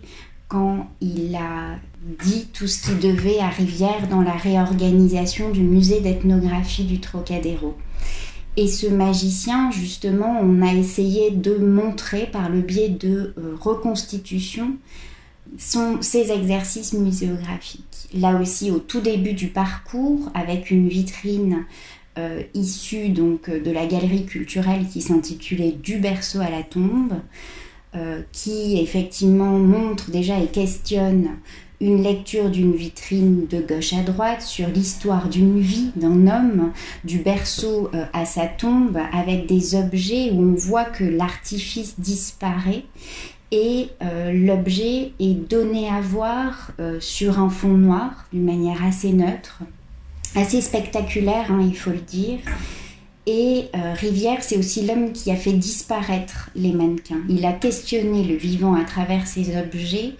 quand 0.49 0.87
il 0.99 1.33
a 1.37 1.77
dit 2.23 2.47
tout 2.53 2.67
ce 2.67 2.83
qui 2.83 2.95
devait 2.95 3.39
à 3.39 3.49
Rivière 3.49 4.07
dans 4.09 4.21
la 4.21 4.33
réorganisation 4.33 5.49
du 5.49 5.61
musée 5.61 6.01
d'ethnographie 6.01 6.83
du 6.83 6.99
Trocadéro. 6.99 7.75
Et 8.55 8.67
ce 8.67 8.87
magicien, 8.87 9.71
justement, 9.71 10.39
on 10.41 10.61
a 10.61 10.73
essayé 10.73 11.31
de 11.31 11.55
montrer 11.55 12.27
par 12.27 12.49
le 12.49 12.61
biais 12.61 12.89
de 12.89 13.33
euh, 13.37 13.55
reconstitution 13.59 14.75
ses 15.57 16.31
exercices 16.31 16.93
muséographiques. 16.93 18.09
Là 18.13 18.39
aussi, 18.39 18.71
au 18.71 18.79
tout 18.79 19.01
début 19.01 19.33
du 19.33 19.47
parcours, 19.47 20.29
avec 20.33 20.71
une 20.71 20.87
vitrine 20.87 21.65
euh, 22.17 22.41
issue 22.53 23.09
donc 23.09 23.49
de 23.49 23.71
la 23.71 23.85
galerie 23.85 24.25
culturelle 24.25 24.87
qui 24.91 25.01
s'intitulait 25.01 25.71
Du 25.71 25.97
berceau 25.97 26.39
à 26.39 26.49
la 26.49 26.63
tombe, 26.63 27.13
euh, 27.95 28.21
qui 28.31 28.79
effectivement 28.79 29.59
montre 29.59 30.09
déjà 30.09 30.39
et 30.39 30.47
questionne 30.47 31.37
une 31.83 32.01
lecture 32.01 32.49
d'une 32.49 32.73
vitrine 32.73 33.45
de 33.47 33.61
gauche 33.61 33.93
à 33.93 34.01
droite 34.01 34.41
sur 34.41 34.67
l'histoire 34.67 35.29
d'une 35.29 35.59
vie 35.59 35.91
d'un 35.95 36.27
homme, 36.27 36.71
du 37.03 37.19
berceau 37.19 37.89
euh, 37.93 38.05
à 38.13 38.25
sa 38.25 38.45
tombe, 38.45 38.97
avec 39.11 39.45
des 39.45 39.75
objets 39.75 40.31
où 40.31 40.41
on 40.41 40.55
voit 40.55 40.85
que 40.85 41.03
l'artifice 41.03 41.99
disparaît 41.99 42.85
et 43.51 43.89
euh, 44.01 44.31
l'objet 44.33 45.11
est 45.19 45.49
donné 45.49 45.87
à 45.87 46.01
voir 46.01 46.71
sur 46.99 47.39
un 47.39 47.49
fond 47.49 47.77
noir 47.77 48.25
d'une 48.33 48.45
manière 48.45 48.83
assez 48.83 49.13
neutre, 49.13 49.59
assez 50.35 50.61
spectaculaire, 50.61 51.51
hein, 51.51 51.61
il 51.61 51.77
faut 51.77 51.91
le 51.91 51.97
dire. 51.97 52.39
Et 53.25 53.69
euh, 53.75 53.93
Rivière, 53.93 54.39
c'est 54.43 54.57
aussi 54.57 54.85
l'homme 54.85 55.13
qui 55.13 55.31
a 55.31 55.35
fait 55.35 55.53
disparaître 55.53 56.49
les 56.55 56.73
mannequins. 56.73 57.21
Il 57.29 57.45
a 57.45 57.53
questionné 57.53 58.23
le 58.23 58.35
vivant 58.35 58.75
à 58.75 58.83
travers 58.83 59.27
ses 59.27 59.57
objets, 59.57 60.13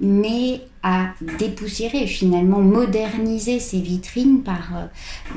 mais 0.00 0.62
a 0.88 1.12
dépoussiéré, 1.38 2.06
finalement 2.06 2.60
modernisé 2.60 3.60
ses 3.60 3.78
vitrines 3.78 4.42
par 4.42 4.70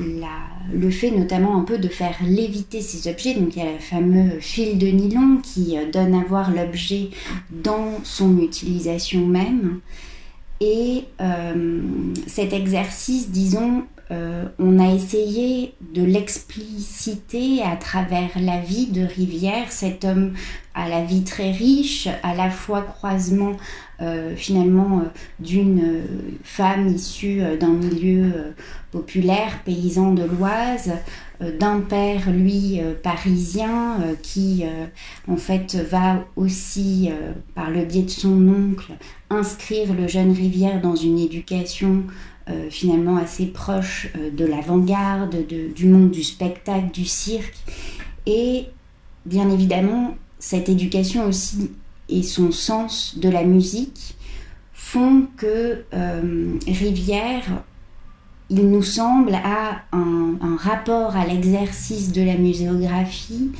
le 0.72 0.90
fait 0.90 1.10
notamment 1.10 1.58
un 1.58 1.64
peu 1.64 1.76
de 1.76 1.88
faire 1.88 2.16
léviter 2.24 2.80
ces 2.80 3.10
objets. 3.10 3.34
Donc 3.34 3.54
il 3.54 3.62
y 3.62 3.66
a 3.66 3.72
le 3.72 3.78
fameux 3.78 4.40
fil 4.40 4.78
de 4.78 4.86
nylon 4.86 5.40
qui 5.42 5.76
euh, 5.76 5.90
donne 5.90 6.14
à 6.14 6.24
voir 6.24 6.52
l'objet 6.52 7.10
dans 7.50 8.02
son 8.02 8.38
utilisation 8.38 9.26
même. 9.26 9.80
Et 10.60 11.06
cet 12.28 12.52
exercice, 12.52 13.30
disons, 13.30 13.82
euh, 14.12 14.44
on 14.58 14.78
a 14.78 14.92
essayé 14.92 15.74
de 15.94 16.02
l'expliciter 16.02 17.62
à 17.62 17.76
travers 17.76 18.30
la 18.36 18.60
vie 18.60 18.86
de 18.86 19.02
Rivière, 19.02 19.72
cet 19.72 20.04
homme 20.04 20.34
à 20.74 20.88
la 20.88 21.02
vie 21.02 21.24
très 21.24 21.50
riche, 21.50 22.08
à 22.22 22.34
la 22.34 22.50
fois 22.50 22.82
croisement 22.82 23.52
euh, 23.52 23.56
finalement 24.36 25.00
euh, 25.00 25.02
d'une 25.38 26.02
femme 26.42 26.88
issue 26.88 27.40
d'un 27.60 27.72
milieu 27.72 28.32
populaire, 28.90 29.62
paysan 29.64 30.12
de 30.12 30.24
l'Oise, 30.24 30.92
d'un 31.40 31.80
père, 31.80 32.30
lui, 32.30 32.80
parisien, 33.02 33.98
qui 34.22 34.64
en 35.26 35.36
fait 35.36 35.74
va 35.74 36.24
aussi, 36.36 37.10
par 37.54 37.70
le 37.70 37.84
biais 37.84 38.02
de 38.02 38.10
son 38.10 38.48
oncle, 38.48 38.92
inscrire 39.30 39.94
le 39.94 40.06
jeune 40.06 40.32
Rivière 40.32 40.80
dans 40.80 40.94
une 40.94 41.18
éducation 41.18 42.04
euh, 42.50 42.70
finalement 42.70 43.18
assez 43.18 43.46
proche 43.46 44.08
euh, 44.16 44.30
de 44.32 44.44
l'avant-garde, 44.44 45.46
du 45.46 45.86
monde 45.86 46.10
du 46.10 46.24
spectacle, 46.24 46.90
du 46.92 47.04
cirque. 47.04 47.54
Et 48.26 48.66
bien 49.26 49.48
évidemment, 49.48 50.16
cette 50.40 50.68
éducation 50.68 51.26
aussi 51.28 51.70
et 52.18 52.22
son 52.22 52.52
sens 52.52 53.18
de 53.18 53.28
la 53.28 53.44
musique 53.44 54.14
font 54.72 55.26
que 55.36 55.84
euh, 55.94 56.58
Rivière, 56.66 57.64
il 58.50 58.68
nous 58.68 58.82
semble, 58.82 59.34
a 59.34 59.82
un, 59.92 60.56
rapport 60.58 61.16
à 61.16 61.26
l'exercice 61.26 62.12
de 62.12 62.22
la 62.22 62.36
muséographie 62.36 63.50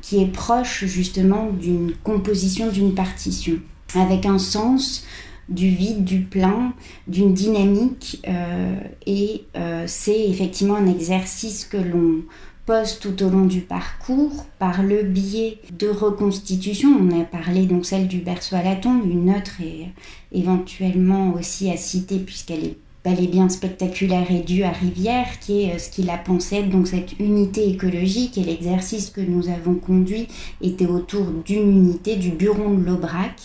qui 0.00 0.22
est 0.22 0.32
proche 0.32 0.84
justement 0.84 1.50
d'une 1.50 1.92
composition 2.04 2.70
d'une 2.70 2.94
partition, 2.94 3.58
avec 3.96 4.24
un 4.24 4.38
sens 4.38 5.04
du 5.50 5.68
vide, 5.68 6.04
du 6.04 6.20
plein, 6.20 6.72
d'une 7.08 7.34
dynamique. 7.34 8.22
Euh, 8.26 8.76
et 9.06 9.44
euh, 9.56 9.84
c'est 9.86 10.28
effectivement 10.28 10.76
un 10.76 10.86
exercice 10.86 11.64
que 11.64 11.76
l'on 11.76 12.22
pose 12.66 12.98
tout 12.98 13.22
au 13.22 13.30
long 13.30 13.46
du 13.46 13.60
parcours 13.60 14.46
par 14.58 14.82
le 14.82 15.02
biais 15.02 15.58
de 15.78 15.88
reconstitution. 15.88 16.90
On 17.00 17.20
a 17.20 17.24
parlé 17.24 17.66
donc 17.66 17.86
celle 17.86 18.08
du 18.08 18.18
berceau 18.18 18.56
à 18.56 18.62
la 18.62 18.76
tombe, 18.76 19.10
une 19.10 19.30
autre 19.30 19.60
est 19.60 19.88
éventuellement 20.32 21.32
aussi 21.34 21.70
à 21.70 21.76
citer 21.76 22.18
puisqu'elle 22.18 22.64
est 22.64 22.76
bel 23.02 23.22
et 23.22 23.28
bien 23.28 23.48
spectaculaire 23.48 24.30
et 24.30 24.40
dû 24.40 24.62
à 24.62 24.70
Rivière, 24.70 25.38
qui 25.40 25.62
est 25.62 25.78
ce 25.78 25.90
qu'il 25.90 26.10
a 26.10 26.18
pensé 26.18 26.62
donc 26.62 26.86
cette 26.86 27.18
unité 27.18 27.68
écologique 27.68 28.36
et 28.36 28.44
l'exercice 28.44 29.10
que 29.10 29.22
nous 29.22 29.48
avons 29.48 29.74
conduit 29.74 30.28
était 30.60 30.86
autour 30.86 31.24
d'une 31.44 31.70
unité 31.70 32.16
du 32.16 32.30
buron 32.30 32.74
de 32.74 32.84
l'Aubrac 32.84 33.40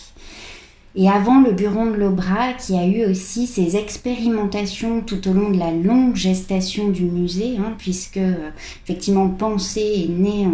et 0.98 1.10
avant 1.10 1.42
le 1.42 1.52
bureau 1.52 1.84
de 1.84 1.96
l'Aubrac, 1.96 2.70
il 2.70 2.74
y 2.74 2.78
a 2.78 2.86
eu 2.86 3.10
aussi 3.10 3.46
ces 3.46 3.76
expérimentations 3.76 5.02
tout 5.02 5.28
au 5.28 5.34
long 5.34 5.50
de 5.50 5.58
la 5.58 5.70
longue 5.70 6.16
gestation 6.16 6.88
du 6.88 7.04
musée, 7.04 7.58
hein, 7.58 7.74
puisque 7.76 8.16
euh, 8.16 8.48
effectivement 8.82 9.28
Pensée 9.28 10.06
est 10.06 10.08
né 10.08 10.46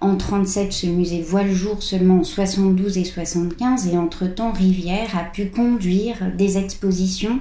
en, 0.00 0.08
en 0.08 0.16
37, 0.16 0.72
ce 0.72 0.86
musée 0.86 1.20
voit 1.20 1.42
le 1.42 1.52
jour 1.52 1.82
seulement 1.82 2.20
en 2.20 2.24
72 2.24 2.96
et 2.96 3.04
75, 3.04 3.88
et 3.88 3.98
entre-temps 3.98 4.52
Rivière 4.52 5.14
a 5.14 5.24
pu 5.24 5.50
conduire 5.50 6.16
des 6.38 6.56
expositions 6.56 7.40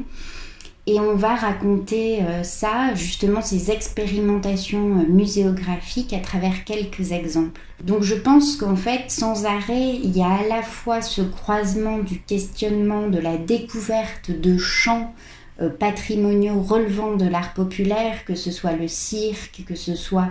et 0.87 0.99
on 0.99 1.15
va 1.15 1.35
raconter 1.35 2.23
euh, 2.23 2.43
ça, 2.43 2.95
justement, 2.95 3.41
ces 3.41 3.69
expérimentations 3.69 4.99
euh, 4.99 5.05
muséographiques 5.07 6.11
à 6.13 6.19
travers 6.19 6.63
quelques 6.63 7.11
exemples. 7.11 7.61
Donc 7.83 8.01
je 8.01 8.15
pense 8.15 8.55
qu'en 8.55 8.75
fait, 8.75 9.03
sans 9.09 9.45
arrêt, 9.45 9.95
il 10.03 10.17
y 10.17 10.23
a 10.23 10.29
à 10.29 10.47
la 10.47 10.63
fois 10.63 11.01
ce 11.01 11.21
croisement 11.21 11.99
du 11.99 12.19
questionnement, 12.19 13.07
de 13.07 13.19
la 13.19 13.37
découverte 13.37 14.31
de 14.31 14.57
champs 14.57 15.13
euh, 15.61 15.69
patrimoniaux 15.69 16.61
relevant 16.61 17.15
de 17.15 17.27
l'art 17.27 17.53
populaire, 17.53 18.25
que 18.25 18.33
ce 18.33 18.49
soit 18.49 18.73
le 18.73 18.87
cirque, 18.87 19.63
que 19.67 19.75
ce 19.75 19.95
soit 19.95 20.29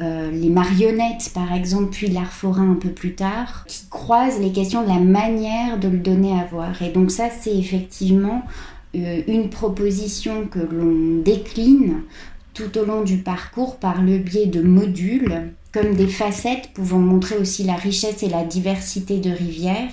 les 0.00 0.48
marionnettes 0.48 1.32
par 1.34 1.52
exemple, 1.52 1.90
puis 1.90 2.06
l'art 2.06 2.32
forain 2.32 2.70
un 2.70 2.76
peu 2.76 2.90
plus 2.90 3.16
tard, 3.16 3.64
qui 3.66 3.88
croisent 3.90 4.38
les 4.38 4.52
questions 4.52 4.84
de 4.84 4.88
la 4.88 5.00
manière 5.00 5.76
de 5.76 5.88
le 5.88 5.98
donner 5.98 6.38
à 6.38 6.44
voir. 6.44 6.80
Et 6.82 6.90
donc 6.90 7.10
ça, 7.10 7.30
c'est 7.30 7.56
effectivement 7.56 8.44
une 8.94 9.50
proposition 9.50 10.46
que 10.46 10.58
l'on 10.58 11.22
décline 11.22 12.02
tout 12.58 12.76
au 12.76 12.84
long 12.84 13.02
du 13.02 13.18
parcours 13.18 13.76
par 13.76 14.02
le 14.02 14.18
biais 14.18 14.46
de 14.46 14.60
modules, 14.60 15.52
comme 15.72 15.94
des 15.94 16.08
facettes 16.08 16.70
pouvant 16.74 16.98
montrer 16.98 17.36
aussi 17.36 17.62
la 17.62 17.76
richesse 17.76 18.22
et 18.22 18.28
la 18.28 18.44
diversité 18.44 19.18
de 19.18 19.30
rivières. 19.30 19.92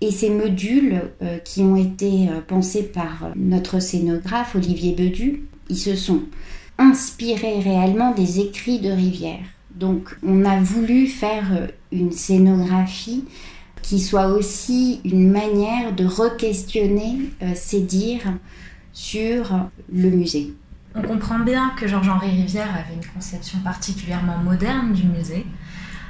Et 0.00 0.10
ces 0.10 0.30
modules 0.30 1.02
euh, 1.22 1.38
qui 1.38 1.60
ont 1.60 1.76
été 1.76 2.28
euh, 2.28 2.40
pensés 2.44 2.82
par 2.82 3.30
notre 3.36 3.80
scénographe 3.80 4.56
Olivier 4.56 4.92
Bedu, 4.92 5.44
ils 5.68 5.76
se 5.76 5.94
sont 5.94 6.22
inspirés 6.78 7.60
réellement 7.60 8.12
des 8.12 8.40
écrits 8.40 8.80
de 8.80 8.90
rivières. 8.90 9.46
Donc 9.74 10.16
on 10.26 10.44
a 10.44 10.58
voulu 10.60 11.06
faire 11.06 11.68
une 11.92 12.10
scénographie 12.10 13.24
qui 13.82 14.00
soit 14.00 14.28
aussi 14.28 15.00
une 15.04 15.30
manière 15.30 15.94
de 15.94 16.04
re-questionner 16.04 17.30
euh, 17.42 17.52
ces 17.54 17.80
dires 17.80 18.34
sur 18.92 19.68
le 19.92 20.10
musée. 20.10 20.54
On 20.94 21.02
comprend 21.02 21.38
bien 21.38 21.72
que 21.78 21.86
Georges-Henri 21.86 22.30
Rivière 22.30 22.70
avait 22.74 22.94
une 22.94 23.06
conception 23.14 23.60
particulièrement 23.60 24.38
moderne 24.38 24.92
du 24.92 25.06
musée. 25.06 25.46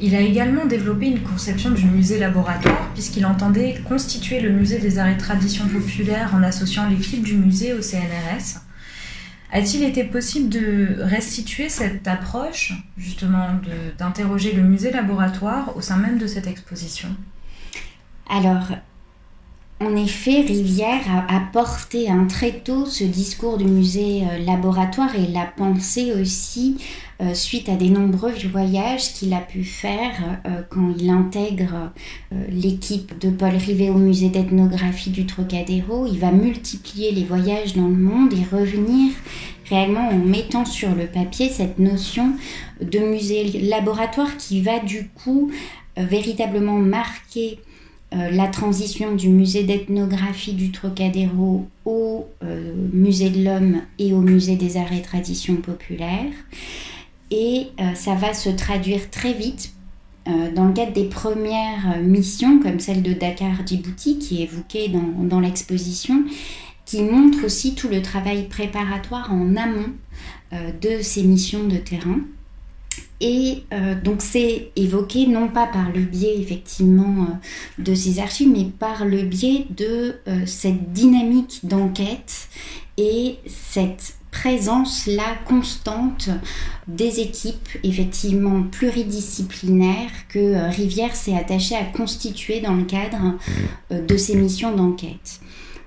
Il 0.00 0.14
a 0.14 0.20
également 0.20 0.64
développé 0.64 1.06
une 1.06 1.20
conception 1.20 1.70
du 1.70 1.84
musée 1.84 2.18
laboratoire 2.18 2.88
puisqu'il 2.94 3.26
entendait 3.26 3.78
constituer 3.86 4.40
le 4.40 4.50
musée 4.50 4.78
des 4.78 4.98
arts 4.98 5.08
et 5.08 5.18
traditions 5.18 5.66
populaires 5.68 6.34
en 6.34 6.42
associant 6.42 6.88
l'équipe 6.88 7.22
du 7.22 7.34
musée 7.34 7.74
au 7.74 7.82
CNRS. 7.82 8.60
A-t-il 9.52 9.82
été 9.82 10.04
possible 10.04 10.48
de 10.48 10.96
restituer 11.00 11.68
cette 11.68 12.06
approche, 12.08 12.72
justement, 12.96 13.48
d'interroger 13.98 14.52
le 14.52 14.62
musée 14.62 14.92
laboratoire 14.92 15.76
au 15.76 15.82
sein 15.82 15.96
même 15.96 16.18
de 16.18 16.26
cette 16.26 16.46
exposition? 16.46 17.08
Alors, 18.30 18.68
en 19.82 19.96
effet, 19.96 20.42
Rivière 20.42 21.26
a, 21.28 21.40
porté 21.54 22.10
un 22.10 22.26
très 22.26 22.52
tôt 22.52 22.84
ce 22.84 23.02
discours 23.02 23.56
du 23.56 23.64
musée 23.64 24.24
euh, 24.30 24.38
laboratoire 24.44 25.16
et 25.16 25.26
l'a 25.26 25.46
pensé 25.46 26.12
aussi 26.12 26.76
euh, 27.22 27.32
suite 27.32 27.70
à 27.70 27.76
des 27.76 27.88
nombreux 27.88 28.34
voyages 28.52 29.14
qu'il 29.14 29.32
a 29.32 29.40
pu 29.40 29.64
faire 29.64 30.12
euh, 30.46 30.60
quand 30.68 30.92
il 30.98 31.08
intègre 31.08 31.92
l'équipe 32.50 33.18
de 33.18 33.30
Paul 33.30 33.56
Rivet 33.56 33.88
au 33.88 33.94
musée 33.94 34.28
d'ethnographie 34.28 35.08
du 35.08 35.24
Trocadéro. 35.24 36.06
Il 36.06 36.18
va 36.18 36.30
multiplier 36.30 37.12
les 37.12 37.24
voyages 37.24 37.74
dans 37.74 37.88
le 37.88 37.96
monde 37.96 38.34
et 38.34 38.54
revenir 38.54 39.14
réellement 39.70 40.10
en 40.10 40.18
mettant 40.18 40.66
sur 40.66 40.94
le 40.94 41.06
papier 41.06 41.48
cette 41.48 41.78
notion 41.78 42.34
de 42.82 42.98
musée 42.98 43.60
laboratoire 43.62 44.36
qui 44.36 44.60
va 44.60 44.78
du 44.78 45.08
coup 45.08 45.50
véritablement 45.96 46.76
marquer 46.76 47.58
euh, 48.12 48.28
la 48.30 48.48
transition 48.48 49.14
du 49.14 49.28
musée 49.28 49.62
d'ethnographie 49.62 50.54
du 50.54 50.72
Trocadéro 50.72 51.68
au 51.84 52.26
euh, 52.42 52.72
musée 52.92 53.30
de 53.30 53.44
l'homme 53.44 53.82
et 54.00 54.12
au 54.12 54.20
musée 54.20 54.56
des 54.56 54.76
arts 54.76 54.92
et 54.92 55.02
traditions 55.02 55.56
populaires. 55.56 56.32
Et 57.30 57.68
euh, 57.78 57.94
ça 57.94 58.14
va 58.14 58.34
se 58.34 58.50
traduire 58.50 59.10
très 59.10 59.32
vite 59.32 59.74
dans 60.54 60.66
le 60.66 60.72
cadre 60.74 60.92
des 60.92 61.06
premières 61.06 61.98
missions, 62.02 62.60
comme 62.60 62.78
celle 62.78 63.02
de 63.02 63.14
Dakar-Djibouti, 63.14 64.18
qui 64.18 64.40
est 64.40 64.44
évoquée 64.44 64.88
dans, 64.88 65.24
dans 65.24 65.40
l'exposition, 65.40 66.22
qui 66.84 67.02
montre 67.02 67.44
aussi 67.46 67.74
tout 67.74 67.88
le 67.88 68.00
travail 68.00 68.46
préparatoire 68.46 69.32
en 69.32 69.56
amont 69.56 69.88
de 70.52 71.02
ces 71.02 71.24
missions 71.24 71.66
de 71.66 71.78
terrain. 71.78 72.20
Et 73.20 73.64
euh, 73.72 73.94
donc 74.00 74.22
c'est 74.22 74.70
évoqué 74.76 75.26
non 75.26 75.48
pas 75.48 75.66
par 75.66 75.90
le 75.92 76.00
biais 76.00 76.38
effectivement 76.38 77.24
euh, 77.24 77.82
de 77.82 77.94
ces 77.94 78.18
archives, 78.18 78.48
mais 78.50 78.64
par 78.64 79.04
le 79.04 79.22
biais 79.22 79.66
de 79.70 80.16
euh, 80.26 80.46
cette 80.46 80.92
dynamique 80.92 81.60
d'enquête 81.64 82.48
et 82.96 83.36
cette 83.46 84.14
présence-là 84.30 85.36
constante 85.46 86.30
des 86.86 87.20
équipes 87.20 87.68
effectivement 87.82 88.62
pluridisciplinaires 88.62 90.28
que 90.28 90.70
Rivière 90.70 91.16
s'est 91.16 91.36
attaché 91.36 91.74
à 91.74 91.84
constituer 91.84 92.60
dans 92.60 92.74
le 92.74 92.84
cadre 92.84 93.36
de 93.90 94.16
ses 94.16 94.36
missions 94.36 94.74
d'enquête. 94.74 95.40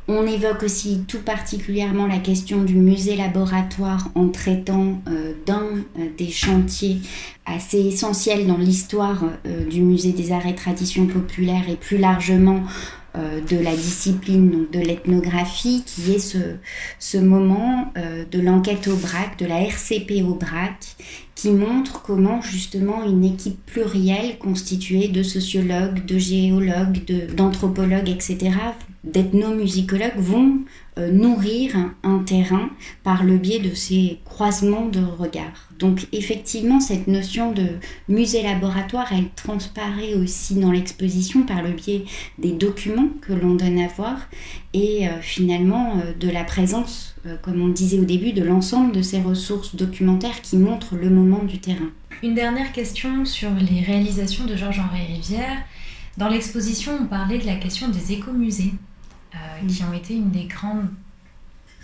On 0.09 0.27
évoque 0.27 0.63
aussi 0.63 1.05
tout 1.07 1.21
particulièrement 1.21 2.07
la 2.07 2.17
question 2.17 2.63
du 2.63 2.75
musée 2.75 3.15
laboratoire 3.15 4.09
en 4.15 4.27
traitant 4.27 5.01
euh, 5.07 5.31
d'un 5.45 5.63
euh, 5.97 6.09
des 6.17 6.29
chantiers 6.29 6.97
assez 7.45 7.79
essentiels 7.79 8.45
dans 8.45 8.57
l'histoire 8.57 9.23
euh, 9.45 9.65
du 9.65 9.81
musée 9.81 10.11
des 10.11 10.33
arts 10.33 10.45
et 10.45 10.55
traditions 10.55 11.07
populaires 11.07 11.69
et 11.69 11.77
plus 11.77 11.97
largement 11.97 12.63
de 13.15 13.59
la 13.59 13.75
discipline 13.75 14.65
de 14.71 14.79
l'ethnographie 14.79 15.83
qui 15.85 16.13
est 16.13 16.19
ce, 16.19 16.55
ce 16.97 17.19
moment 17.19 17.93
de 17.95 18.39
l'enquête 18.39 18.87
au 18.87 18.95
BRAC, 18.95 19.37
de 19.37 19.45
la 19.45 19.61
RCP 19.61 20.23
au 20.27 20.33
BRAC 20.33 20.95
qui 21.35 21.51
montre 21.51 22.01
comment 22.01 22.41
justement 22.41 23.03
une 23.03 23.23
équipe 23.23 23.63
plurielle 23.67 24.39
constituée 24.39 25.09
de 25.09 25.21
sociologues, 25.21 26.03
de 26.07 26.17
géologues, 26.17 27.05
d'anthropologues, 27.35 28.09
etc., 28.09 28.49
d'ethnomusicologues 29.03 30.17
vont 30.17 30.59
euh, 30.97 31.11
nourrir 31.11 31.75
un, 32.03 32.19
terrain 32.19 32.69
par 33.03 33.23
le 33.23 33.37
biais 33.37 33.59
de 33.59 33.73
ces 33.73 34.19
croisements 34.23 34.85
de 34.85 35.01
regards. 35.01 35.69
Donc 35.77 36.07
effectivement, 36.13 36.79
cette 36.79 37.07
notion 37.07 37.51
de 37.51 37.65
musée-laboratoire, 38.07 39.11
elle 39.11 39.29
transparaît 39.35 40.13
aussi 40.13 40.55
dans 40.55 40.71
l'exposition 40.71 41.43
par 41.43 41.61
le 41.61 41.71
biais 41.71 42.05
des 42.37 42.51
documents 42.51 43.09
que 43.21 43.33
l'on 43.33 43.55
donne 43.55 43.79
à 43.79 43.87
voir 43.87 44.17
et 44.73 45.07
euh, 45.07 45.19
finalement 45.21 45.97
euh, 45.97 46.13
de 46.13 46.29
la 46.29 46.43
présence, 46.43 47.15
comme 47.41 47.61
on 47.61 47.69
disait 47.69 47.99
au 47.99 48.05
début, 48.05 48.33
de 48.33 48.43
l'ensemble 48.43 48.91
de 48.91 49.01
ces 49.01 49.21
ressources 49.21 49.75
documentaires 49.75 50.41
qui 50.41 50.57
montrent 50.57 50.95
le 50.95 51.09
moment 51.09 51.43
du 51.43 51.59
terrain. 51.59 51.89
Une 52.21 52.35
dernière 52.35 52.71
question 52.71 53.25
sur 53.25 53.49
les 53.51 53.81
réalisations 53.81 54.45
de 54.45 54.55
Georges-Henri 54.55 55.05
Rivière. 55.07 55.63
Dans 56.17 56.27
l'exposition, 56.27 56.91
on 57.01 57.05
parlait 57.05 57.39
de 57.39 57.45
la 57.45 57.55
question 57.55 57.89
des 57.89 58.11
écomusées. 58.11 58.73
Euh, 59.35 59.67
qui 59.67 59.83
ont 59.83 59.93
été 59.93 60.13
une 60.13 60.29
des 60.29 60.45
grandes 60.45 60.89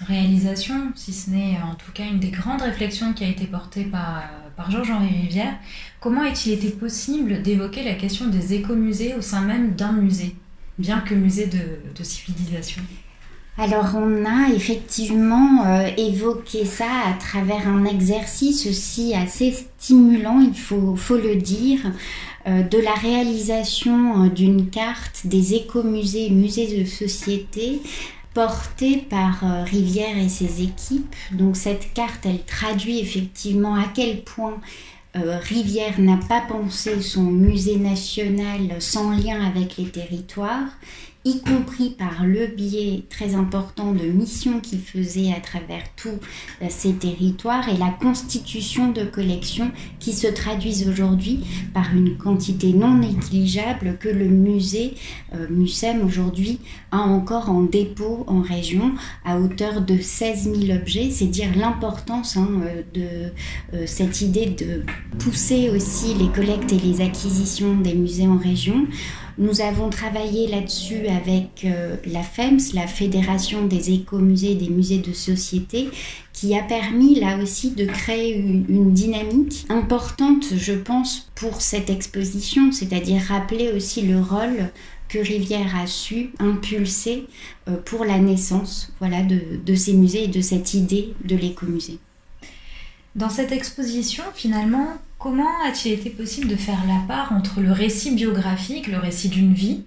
réalisations, 0.01 0.91
si 0.95 1.13
ce 1.13 1.31
n'est 1.31 1.57
en 1.63 1.73
tout 1.73 1.91
cas 1.91 2.03
une 2.03 2.19
des 2.19 2.29
grandes 2.29 2.61
réflexions 2.61 3.11
qui 3.13 3.23
a 3.23 3.27
été 3.27 3.47
portée 3.47 3.85
par, 3.85 4.23
par 4.55 4.69
Georges-Henri 4.69 5.21
Rivière. 5.21 5.53
Comment 5.99 6.23
est-il 6.25 6.53
été 6.53 6.69
possible 6.69 7.41
d'évoquer 7.41 7.81
la 7.83 7.95
question 7.95 8.27
des 8.27 8.53
écomusées 8.53 9.15
au 9.15 9.21
sein 9.21 9.41
même 9.41 9.73
d'un 9.73 9.93
musée, 9.93 10.35
bien 10.77 10.99
que 10.99 11.15
musée 11.15 11.47
de, 11.47 12.03
civilisation? 12.03 12.83
Alors 13.57 13.95
on 13.95 14.25
a 14.25 14.53
effectivement 14.53 15.65
euh, 15.65 15.89
évoqué 15.97 16.65
ça 16.65 16.89
à 17.07 17.13
travers 17.13 17.67
un 17.67 17.85
exercice 17.85 18.67
aussi 18.67 19.15
assez 19.15 19.51
stimulant, 19.51 20.39
il 20.39 20.57
faut, 20.57 20.95
faut 20.95 21.17
le 21.17 21.35
dire, 21.35 21.79
euh, 21.85 21.89
de 22.69 22.77
la 22.77 22.93
réalisation 22.93 24.25
euh, 24.25 24.29
d'une 24.29 24.69
carte 24.69 25.21
des 25.25 25.55
écomusées 25.55 26.27
et 26.27 26.29
musées 26.29 26.79
de 26.79 26.85
société 26.85 27.81
portée 28.33 28.97
par 28.97 29.43
euh, 29.43 29.63
Rivière 29.63 30.17
et 30.17 30.29
ses 30.29 30.63
équipes. 30.63 31.15
Donc 31.31 31.55
cette 31.55 31.93
carte, 31.93 32.25
elle 32.25 32.43
traduit 32.43 32.99
effectivement 32.99 33.75
à 33.75 33.85
quel 33.93 34.23
point 34.23 34.57
Rivière 35.15 35.99
n'a 35.99 36.19
pas 36.29 36.41
pensé 36.41 37.01
son 37.01 37.23
musée 37.23 37.77
national 37.77 38.79
sans 38.79 39.09
lien 39.09 39.43
avec 39.43 39.77
les 39.77 39.89
territoires 39.89 40.69
y 41.25 41.41
compris 41.41 41.89
par 41.89 42.25
le 42.25 42.47
biais 42.47 43.03
très 43.09 43.35
important 43.35 43.91
de 43.91 44.05
missions 44.05 44.61
qu'il 44.61 44.79
faisait 44.79 45.33
à 45.33 45.41
travers 45.41 45.83
tous 45.97 46.17
euh, 46.61 46.67
ces 46.69 46.93
territoires 46.93 47.67
et 47.67 47.77
la 47.77 47.89
constitution 47.89 48.91
de 48.93 49.03
collections 49.03 49.71
qui 49.99 50.13
se 50.13 50.27
traduisent 50.27 50.87
aujourd'hui 50.87 51.41
par 51.73 51.93
une 51.93 52.17
quantité 52.17 52.71
non 52.71 52.95
négligeable 52.95 53.97
que 53.99 54.07
le 54.07 54.25
musée 54.25 54.95
euh, 55.35 55.47
aujourd'hui 56.05 56.59
a 56.91 56.99
encore 56.99 57.49
en 57.49 57.63
dépôt 57.63 58.23
en 58.27 58.41
région 58.41 58.93
à 59.25 59.39
hauteur 59.39 59.81
de 59.81 59.97
16 59.99 60.53
000 60.67 60.77
objets. 60.79 61.09
C'est 61.11 61.25
dire 61.25 61.49
l'importance 61.55 62.37
hein, 62.37 62.47
euh, 62.63 63.31
de 63.73 63.85
cette 63.85 64.21
idée 64.21 64.47
de 64.47 64.83
pousser 65.19 65.69
aussi 65.69 66.13
les 66.13 66.29
collectes 66.29 66.71
et 66.71 66.79
les 66.79 67.01
acquisitions 67.01 67.75
des 67.75 67.93
musées 67.93 68.27
en 68.27 68.37
région. 68.37 68.87
Nous 69.39 69.61
avons 69.61 69.89
travaillé 69.89 70.47
là-dessus 70.47 71.07
avec 71.07 71.63
euh, 71.63 71.95
la 72.05 72.23
FEMS, 72.23 72.73
la 72.73 72.87
Fédération 72.87 73.65
des 73.65 73.91
écomusées 73.91 74.55
des 74.55 74.67
musées 74.67 74.97
de 74.97 75.13
société, 75.13 75.87
qui 76.33 76.59
a 76.59 76.61
permis 76.61 77.17
là 77.17 77.37
aussi 77.41 77.71
de 77.71 77.85
créer 77.85 78.35
une, 78.35 78.91
dynamique 78.91 79.65
importante, 79.69 80.43
je 80.57 80.73
pense, 80.73 81.31
pour 81.35 81.61
cette 81.61 81.89
exposition, 81.89 82.73
c'est-à-dire 82.73 83.21
rappeler 83.21 83.71
aussi 83.71 84.01
le 84.01 84.19
rôle 84.19 84.71
que 85.07 85.19
Rivière 85.19 85.73
a 85.73 85.87
su 85.87 86.31
impulser 86.39 87.23
euh, 87.69 87.77
pour 87.85 88.03
la 88.03 88.19
naissance 88.19 88.91
de 89.01 89.75
ces 89.75 89.93
musées 89.93 90.25
et 90.25 90.27
de 90.27 90.41
cette 90.41 90.73
idée 90.73 91.13
de 91.23 91.37
l'écomusée. 91.37 91.99
Dans 93.15 93.29
cette 93.29 93.51
exposition, 93.51 94.23
finalement, 94.35 94.87
comment 95.17 95.49
a-t-il 95.65 95.93
été 95.93 96.11
possible 96.11 96.47
de 96.47 96.55
faire 96.55 96.83
la 96.87 97.01
part 97.07 97.33
entre 97.33 97.59
le 97.59 97.71
récit 97.71 98.11
biographique, 98.11 98.87
le 98.87 98.99
récit 98.99 99.29
d'une 99.29 99.53
vie, 99.53 99.81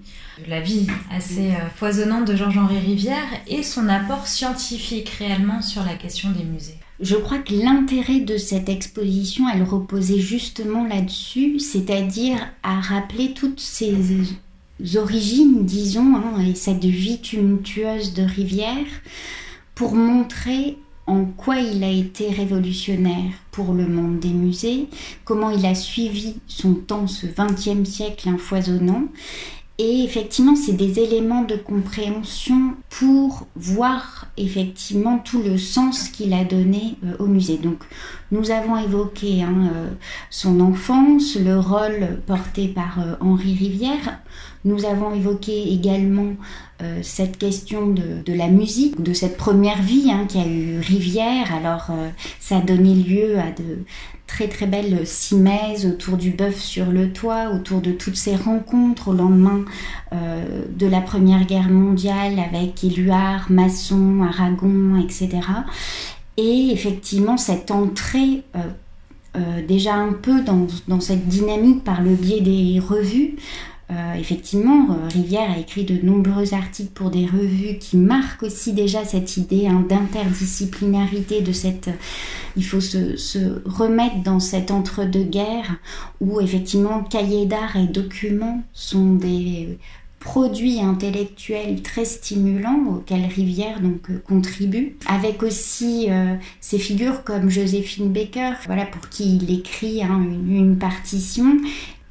la 0.48 0.60
vie 0.60 0.88
assez 1.10 1.52
euh, 1.52 1.68
foisonnante 1.76 2.26
de 2.26 2.34
Georges-Henri 2.34 2.78
Rivière, 2.78 3.28
et 3.46 3.62
son 3.62 3.88
apport 3.88 4.26
scientifique 4.26 5.08
réellement 5.10 5.62
sur 5.62 5.84
la 5.84 5.94
question 5.94 6.30
des 6.30 6.44
musées? 6.44 6.78
Je 7.00 7.16
crois 7.16 7.38
que 7.38 7.54
l'intérêt 7.54 8.20
de 8.20 8.36
cette 8.36 8.68
exposition, 8.68 9.48
elle 9.48 9.62
reposait 9.62 10.20
justement 10.20 10.84
là-dessus, 10.84 11.60
c'est-à-dire 11.60 12.38
à 12.62 12.80
rappeler 12.80 13.34
toutes 13.34 13.60
ces 13.60 13.94
origines, 14.96 15.64
disons, 15.64 16.16
hein, 16.16 16.40
et 16.44 16.54
cette 16.56 16.84
vie 16.84 17.20
tumultueuse 17.20 18.14
de 18.14 18.22
Rivière, 18.22 18.86
pour 19.74 19.94
montrer 19.94 20.76
en 21.12 21.26
quoi 21.26 21.58
il 21.58 21.84
a 21.84 21.90
été 21.90 22.30
révolutionnaire 22.30 23.32
pour 23.50 23.74
le 23.74 23.86
monde 23.86 24.18
des 24.18 24.32
musées, 24.32 24.88
comment 25.24 25.50
il 25.50 25.66
a 25.66 25.74
suivi 25.74 26.36
son 26.46 26.74
temps, 26.74 27.06
ce 27.06 27.26
XXe 27.26 27.88
siècle 27.88 28.30
foisonnant. 28.38 29.08
Et 29.78 30.04
effectivement, 30.04 30.54
c'est 30.54 30.74
des 30.74 31.00
éléments 31.00 31.42
de 31.42 31.56
compréhension 31.56 32.74
pour 32.88 33.46
voir 33.56 34.26
effectivement 34.36 35.18
tout 35.18 35.42
le 35.42 35.58
sens 35.58 36.08
qu'il 36.08 36.34
a 36.34 36.44
donné 36.44 36.96
euh, 37.04 37.16
au 37.18 37.26
musée. 37.26 37.56
Donc, 37.56 37.82
nous 38.30 38.50
avons 38.50 38.76
évoqué 38.76 39.42
hein, 39.42 39.70
euh, 39.74 39.90
son 40.30 40.60
enfance, 40.60 41.36
le 41.36 41.58
rôle 41.58 42.20
porté 42.26 42.68
par 42.68 43.00
euh, 43.00 43.14
Henri 43.20 43.54
Rivière. 43.54 44.20
Nous 44.64 44.84
avons 44.84 45.12
évoqué 45.12 45.72
également 45.72 46.34
euh, 46.82 47.00
cette 47.02 47.36
question 47.36 47.88
de, 47.88 48.32
la 48.32 48.46
musique, 48.46 49.02
de 49.02 49.12
cette 49.12 49.36
première 49.36 49.82
vie 49.82 50.10
hein, 50.10 50.26
qui 50.28 50.38
a 50.38 50.46
eu 50.46 50.78
Rivière. 50.78 51.52
Alors, 51.52 51.88
euh, 51.90 52.08
ça 52.38 52.58
a 52.58 52.60
donné 52.60 52.94
lieu 52.94 53.38
à 53.38 53.50
de 53.50 53.84
très 54.28 54.46
très 54.46 54.66
belles 54.66 55.04
cimaises 55.04 55.84
autour 55.84 56.16
du 56.16 56.30
bœuf 56.30 56.58
sur 56.58 56.86
le 56.86 57.12
toit, 57.12 57.50
autour 57.50 57.80
de 57.80 57.90
toutes 57.90 58.16
ces 58.16 58.36
rencontres 58.36 59.08
au 59.08 59.12
lendemain 59.12 59.64
euh, 60.12 60.64
de 60.70 60.86
la 60.86 61.00
Première 61.00 61.44
Guerre 61.44 61.68
mondiale 61.68 62.38
avec 62.38 62.84
Éluard, 62.84 63.50
Masson, 63.50 64.22
Aragon, 64.22 64.96
etc. 65.02 65.40
Et 66.36 66.70
effectivement, 66.70 67.36
cette 67.36 67.70
entrée 67.70 68.44
déjà 69.66 69.94
un 69.94 70.12
peu 70.12 70.42
dans, 70.42 71.00
cette 71.00 71.26
dynamique 71.26 71.84
par 71.84 72.02
le 72.02 72.14
biais 72.14 72.42
des 72.42 72.80
revues, 72.80 73.36
euh, 73.92 74.14
effectivement, 74.14 74.86
euh, 74.90 75.08
Rivière 75.08 75.50
a 75.50 75.58
écrit 75.58 75.84
de 75.84 76.04
nombreux 76.04 76.54
articles 76.54 76.92
pour 76.94 77.10
des 77.10 77.26
revues 77.26 77.78
qui 77.78 77.96
marquent 77.96 78.44
aussi 78.44 78.72
déjà 78.72 79.04
cette 79.04 79.36
idée 79.36 79.66
hein, 79.66 79.84
d'interdisciplinarité, 79.88 81.42
de 81.42 81.52
cette... 81.52 81.90
il 82.56 82.64
faut 82.64 82.80
se, 82.80 83.68
remettre 83.68 84.22
dans 84.22 84.40
cet 84.40 84.70
entre-deux-guerres 84.70 85.76
où 86.20 86.40
effectivement 86.40 87.02
cahiers 87.02 87.46
d'art 87.46 87.76
et 87.76 87.86
documents 87.86 88.62
sont 88.72 89.14
des 89.14 89.78
produits 90.20 90.80
intellectuels 90.80 91.82
très 91.82 92.04
stimulants 92.04 92.84
auxquels 92.88 93.26
Rivière 93.26 93.80
donc 93.80 94.08
euh, 94.10 94.22
contribue, 94.26 94.96
avec 95.06 95.42
aussi 95.42 96.08
ces 96.60 96.78
figures 96.78 97.24
comme 97.24 97.50
Joséphine 97.50 98.12
Baker, 98.12 98.52
voilà 98.66 98.86
pour 98.86 99.08
qui 99.08 99.36
il 99.36 99.52
écrit 99.52 100.02
hein, 100.02 100.22
une, 100.48 100.78
partition 100.78 101.56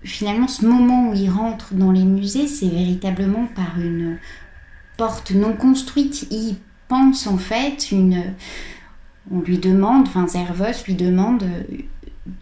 finalement, 0.04 0.48
ce 0.48 0.66
moment 0.66 1.10
où 1.10 1.14
il 1.14 1.30
rentre 1.30 1.74
dans 1.74 1.92
les 1.92 2.04
musées, 2.04 2.48
c'est 2.48 2.68
véritablement 2.68 3.48
par 3.56 3.80
une 3.80 4.18
porte 4.98 5.32
non 5.32 5.54
construite. 5.54 6.28
Il 6.32 6.56
pense 6.88 7.28
en 7.28 7.38
fait 7.38 7.92
une. 7.92 8.34
On 9.32 9.40
lui 9.40 9.60
demande, 9.60 10.08
enfin 10.08 10.28
Zervos 10.28 10.84
lui 10.88 10.96
demande 10.96 11.44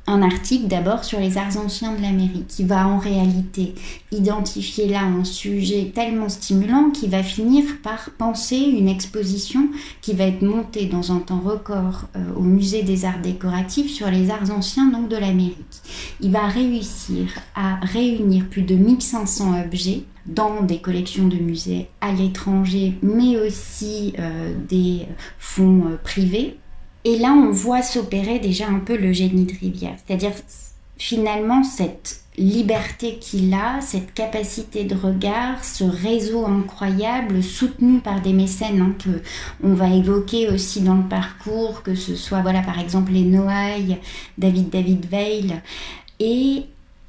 un 0.08 0.22
article 0.22 0.68
d'abord 0.68 1.06
sur 1.06 1.20
les 1.20 1.38
arts 1.38 1.58
anciens 1.58 1.96
de 1.96 2.02
l'Amérique, 2.02 2.48
qui 2.48 2.64
va 2.66 2.88
en 2.88 2.98
réalité 2.98 3.76
identifier 4.12 4.88
là 4.88 5.04
un 5.04 5.24
sujet 5.24 5.92
tellement 5.94 6.28
stimulant 6.28 6.90
qu'il 6.90 7.10
va 7.10 7.24
finir 7.24 7.64
par 7.82 8.10
penser 8.18 8.58
une 8.58 8.90
exposition 8.90 9.70
qui 10.02 10.14
va 10.14 10.26
être 10.26 10.42
montée 10.42 10.86
dans 10.86 11.12
un 11.14 11.20
temps 11.20 11.40
record 11.40 12.08
euh, 12.16 12.20
au 12.36 12.42
musée 12.42 12.84
des 12.84 13.06
arts 13.06 13.22
décoratifs 13.22 13.92
sur 13.92 14.10
les 14.10 14.30
arts 14.30 14.52
anciens 14.52 14.88
donc 14.88 15.08
de 15.08 15.16
l'Amérique. 15.16 15.56
Il 16.20 16.32
va 16.32 16.48
réussir 16.48 17.28
à 17.56 17.76
réunir 17.78 18.48
plus 18.50 18.64
de 18.64 18.76
1500 18.76 19.64
objets 19.64 20.04
dans 20.26 20.62
des 20.62 20.80
collections 20.80 21.28
de 21.28 21.38
musées 21.38 21.88
à 22.02 22.12
l'étranger, 22.12 22.96
mais 23.02 23.38
aussi 23.38 24.14
euh, 24.20 24.54
des 24.68 25.08
fonds 25.40 25.86
euh, 25.88 25.98
privés 26.04 26.59
et 27.06 27.18
là, 27.18 27.34
on 27.34 27.52
voit 27.52 27.82
s'opérer 27.82 28.40
déjà 28.40 28.68
un 28.68 28.80
peu 28.80 28.98
le 28.98 29.14
génie 29.14 29.46
de 29.46 29.54
Rivière, 29.54 29.96
c'est-à-dire 30.06 30.34
finalement 30.98 31.64
cette 31.64 32.22
liberté 32.38 33.18
qu'il 33.20 33.54
a, 33.54 33.82
cette 33.82 34.14
capacité 34.14 34.84
de 34.84 34.96
regard, 34.96 35.64
ce 35.64 35.84
réseau 35.84 36.46
incroyable 36.46 37.44
soutenu 37.44 38.00
par 38.00 38.22
des 38.22 38.34
mécènes 38.34 38.82
hein, 38.82 38.96
que 38.98 39.22
on 39.64 39.74
va 39.74 39.90
évoquer 39.90 40.50
aussi 40.50 40.82
dans 40.82 40.96
le 40.96 41.08
parcours, 41.08 41.84
que 41.84 41.96
ce 41.96 42.16
soit 42.16 42.42
voilà 42.42 42.62
par 42.62 42.80
exemple 42.80 43.12
les 43.12 43.24
Noailles, 43.24 43.98
David 44.38 44.70
David 44.70 45.06
Veil. 45.10 45.56
Et 46.20 46.66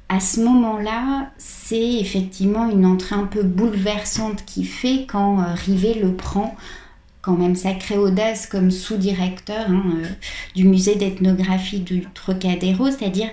à 0.09 0.19
ce 0.19 0.41
moment-là, 0.41 1.31
c'est 1.37 1.99
effectivement 1.99 2.69
une 2.69 2.85
entrée 2.85 3.15
un 3.15 3.25
peu 3.25 3.43
bouleversante 3.43 4.43
qui 4.45 4.65
fait 4.65 5.05
quand 5.07 5.39
euh, 5.39 5.53
Rivet 5.53 5.93
le 5.93 6.13
prend 6.13 6.55
quand 7.21 7.37
même 7.37 7.55
sacrée 7.55 7.97
audace 7.97 8.47
comme 8.47 8.71
sous-directeur 8.71 9.69
hein, 9.69 9.83
euh, 9.97 10.07
du 10.55 10.65
musée 10.65 10.95
d'ethnographie 10.95 11.79
du 11.79 12.03
Trocadéro, 12.13 12.87
c'est-à-dire 12.87 13.29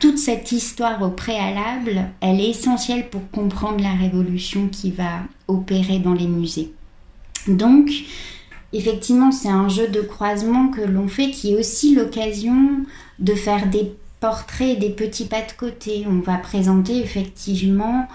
toute 0.00 0.18
cette 0.18 0.52
histoire 0.52 1.00
au 1.02 1.10
préalable, 1.10 2.10
elle 2.20 2.40
est 2.40 2.50
essentielle 2.50 3.08
pour 3.08 3.30
comprendre 3.30 3.82
la 3.82 3.94
révolution 3.94 4.68
qui 4.68 4.90
va 4.90 5.20
opérer 5.48 5.98
dans 5.98 6.12
les 6.12 6.26
musées. 6.26 6.72
Donc, 7.48 7.90
effectivement, 8.72 9.30
c'est 9.30 9.48
un 9.48 9.68
jeu 9.68 9.88
de 9.88 10.00
croisement 10.00 10.68
que 10.68 10.80
l'on 10.80 11.08
fait 11.08 11.30
qui 11.30 11.52
est 11.52 11.58
aussi 11.58 11.94
l'occasion 11.94 12.84
de 13.18 13.34
faire 13.34 13.68
des 13.68 13.94
portraits 14.20 14.78
des 14.78 14.90
petits 14.90 15.26
pas 15.26 15.42
de 15.42 15.52
côté. 15.56 16.06
On 16.08 16.20
va 16.20 16.38
présenter 16.38 16.98
effectivement 16.98 18.08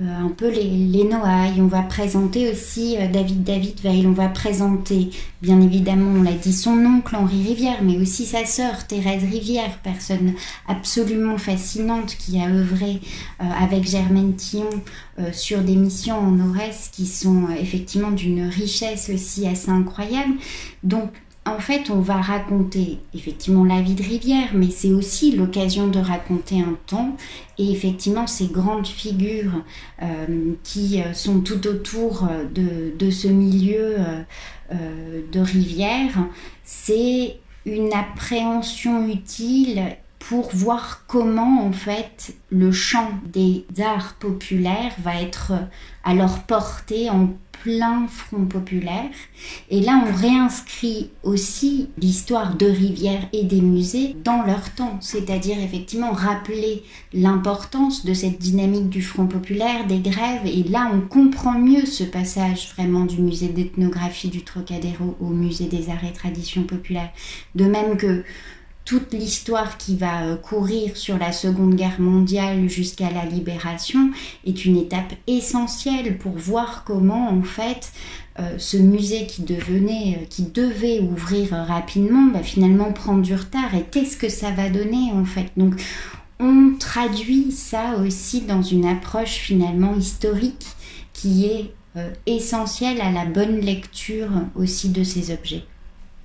un 0.00 0.28
peu 0.28 0.50
les, 0.50 0.64
les 0.64 1.04
Noailles. 1.04 1.60
On 1.60 1.66
va 1.66 1.82
présenter 1.82 2.50
aussi 2.50 2.96
euh, 2.98 3.06
David 3.06 3.44
David 3.44 3.80
Veil. 3.80 4.06
On 4.06 4.12
va 4.12 4.28
présenter, 4.28 5.10
bien 5.42 5.60
évidemment, 5.60 6.18
on 6.18 6.22
l'a 6.22 6.32
dit, 6.32 6.52
son 6.52 6.78
oncle 6.84 7.14
Henri 7.16 7.42
Rivière, 7.46 7.82
mais 7.82 7.98
aussi 7.98 8.24
sa 8.24 8.44
sœur 8.44 8.86
Thérèse 8.86 9.24
Rivière, 9.24 9.78
personne 9.82 10.34
absolument 10.68 11.38
fascinante 11.38 12.16
qui 12.16 12.40
a 12.40 12.48
œuvré 12.48 13.00
euh, 13.40 13.44
avec 13.44 13.86
Germaine 13.86 14.34
Tillon 14.34 14.70
sur 15.32 15.60
des 15.60 15.76
missions 15.76 16.18
en 16.18 16.40
Aurès 16.48 16.88
qui 16.94 17.04
sont 17.04 17.48
effectivement 17.50 18.10
d'une 18.10 18.44
richesse 18.44 19.10
aussi 19.12 19.46
assez 19.46 19.70
incroyable. 19.70 20.32
Donc 20.82 21.10
en 21.54 21.60
fait, 21.60 21.90
on 21.90 22.00
va 22.00 22.20
raconter 22.20 22.98
effectivement 23.14 23.64
la 23.64 23.80
vie 23.80 23.94
de 23.94 24.02
Rivière, 24.02 24.50
mais 24.54 24.70
c'est 24.70 24.92
aussi 24.92 25.36
l'occasion 25.36 25.88
de 25.88 25.98
raconter 25.98 26.60
un 26.60 26.76
temps. 26.86 27.16
Et 27.58 27.70
effectivement, 27.70 28.26
ces 28.26 28.46
grandes 28.46 28.86
figures 28.86 29.62
euh, 30.02 30.54
qui 30.62 31.02
euh, 31.02 31.12
sont 31.12 31.40
tout 31.40 31.66
autour 31.66 32.28
euh, 32.30 32.92
de, 32.98 33.10
ce 33.10 33.28
milieu 33.28 33.96
de 34.70 35.40
Rivière, 35.40 36.16
c'est 36.64 37.38
une 37.66 37.92
appréhension 37.92 39.08
utile 39.08 39.96
pour 40.20 40.50
voir 40.54 41.04
comment 41.08 41.66
en 41.66 41.72
fait 41.72 42.34
le 42.50 42.70
champ 42.70 43.10
des 43.32 43.64
arts 43.84 44.14
populaires 44.20 44.92
va 45.02 45.20
être 45.20 45.52
à 46.04 46.14
leur 46.14 46.44
portée 46.44 47.10
en 47.10 47.30
plein 47.62 48.06
front 48.08 48.44
populaire. 48.44 49.10
Et 49.70 49.80
là, 49.80 50.04
on 50.06 50.14
réinscrit 50.14 51.10
aussi 51.22 51.88
l'histoire 51.98 52.56
de 52.56 52.66
rivières 52.66 53.28
et 53.32 53.44
des 53.44 53.60
musées 53.60 54.16
dans 54.24 54.42
leur 54.42 54.74
temps, 54.74 54.98
c'est-à-dire 55.00 55.58
effectivement 55.60 56.12
rappeler 56.12 56.82
l'importance 57.12 58.04
de 58.04 58.14
cette 58.14 58.38
dynamique 58.38 58.88
du 58.88 59.02
front 59.02 59.26
populaire, 59.26 59.86
des 59.86 60.00
grèves. 60.00 60.46
Et 60.46 60.62
là, 60.64 60.90
on 60.92 61.00
comprend 61.00 61.58
mieux 61.58 61.86
ce 61.86 62.04
passage 62.04 62.70
vraiment 62.74 63.04
du 63.04 63.20
musée 63.20 63.48
d'ethnographie 63.48 64.28
du 64.28 64.42
Trocadéro 64.42 65.16
au 65.20 65.28
musée 65.28 65.66
des 65.66 65.90
arts 65.90 66.04
et 66.04 66.12
traditions 66.12 66.64
populaires. 66.64 67.12
De 67.54 67.64
même 67.64 67.96
que 67.96 68.24
toute 68.90 69.12
l'histoire 69.12 69.78
qui 69.78 69.94
va 69.94 70.24
euh, 70.24 70.36
courir 70.36 70.96
sur 70.96 71.16
la 71.16 71.30
Seconde 71.30 71.76
Guerre 71.76 72.00
mondiale 72.00 72.68
jusqu'à 72.68 73.08
la 73.08 73.24
libération 73.24 74.10
est 74.44 74.64
une 74.64 74.76
étape 74.76 75.12
essentielle 75.28 76.18
pour 76.18 76.32
voir 76.32 76.82
comment 76.82 77.30
en 77.30 77.44
fait 77.44 77.92
euh, 78.40 78.58
ce 78.58 78.76
musée 78.76 79.28
qui 79.28 79.42
devenait, 79.42 80.18
euh, 80.20 80.26
qui 80.28 80.42
devait 80.42 80.98
ouvrir 80.98 81.50
rapidement, 81.50 82.32
va 82.32 82.42
finalement 82.42 82.92
prendre 82.92 83.22
du 83.22 83.32
retard 83.32 83.76
et 83.76 83.84
qu'est-ce 83.92 84.16
que 84.16 84.28
ça 84.28 84.50
va 84.50 84.68
donner 84.68 85.12
en 85.12 85.24
fait. 85.24 85.52
Donc 85.56 85.80
on 86.40 86.72
traduit 86.76 87.52
ça 87.52 87.94
aussi 88.04 88.40
dans 88.40 88.62
une 88.62 88.86
approche 88.86 89.36
finalement 89.36 89.94
historique 89.94 90.66
qui 91.12 91.44
est 91.44 91.70
essentielle 92.26 93.00
à 93.00 93.12
la 93.12 93.24
bonne 93.24 93.60
lecture 93.60 94.30
aussi 94.56 94.88
de 94.88 95.04
ces 95.04 95.32
objets. 95.32 95.62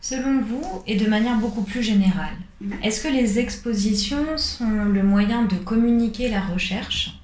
Selon 0.07 0.39
vous, 0.39 0.83
et 0.85 0.97
de 0.97 1.09
manière 1.09 1.39
beaucoup 1.39 1.63
plus 1.63 1.81
générale, 1.81 2.37
est-ce 2.83 3.01
que 3.01 3.07
les 3.11 3.39
expositions 3.39 4.37
sont 4.37 4.85
le 4.85 5.01
moyen 5.01 5.45
de 5.45 5.55
communiquer 5.55 6.29
la 6.29 6.41
recherche 6.41 7.19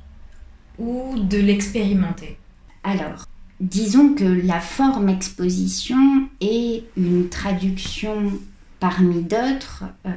ou 0.79 1.13
de 1.19 1.37
l'expérimenter? 1.37 2.39
Alors, 2.83 3.27
disons 3.59 4.15
que 4.15 4.23
la 4.23 4.59
forme 4.59 5.09
exposition 5.09 6.27
est 6.41 6.85
une 6.97 7.29
traduction 7.29 8.31
parmi 8.79 9.21
d'autres, 9.21 9.83
euh, 10.07 10.13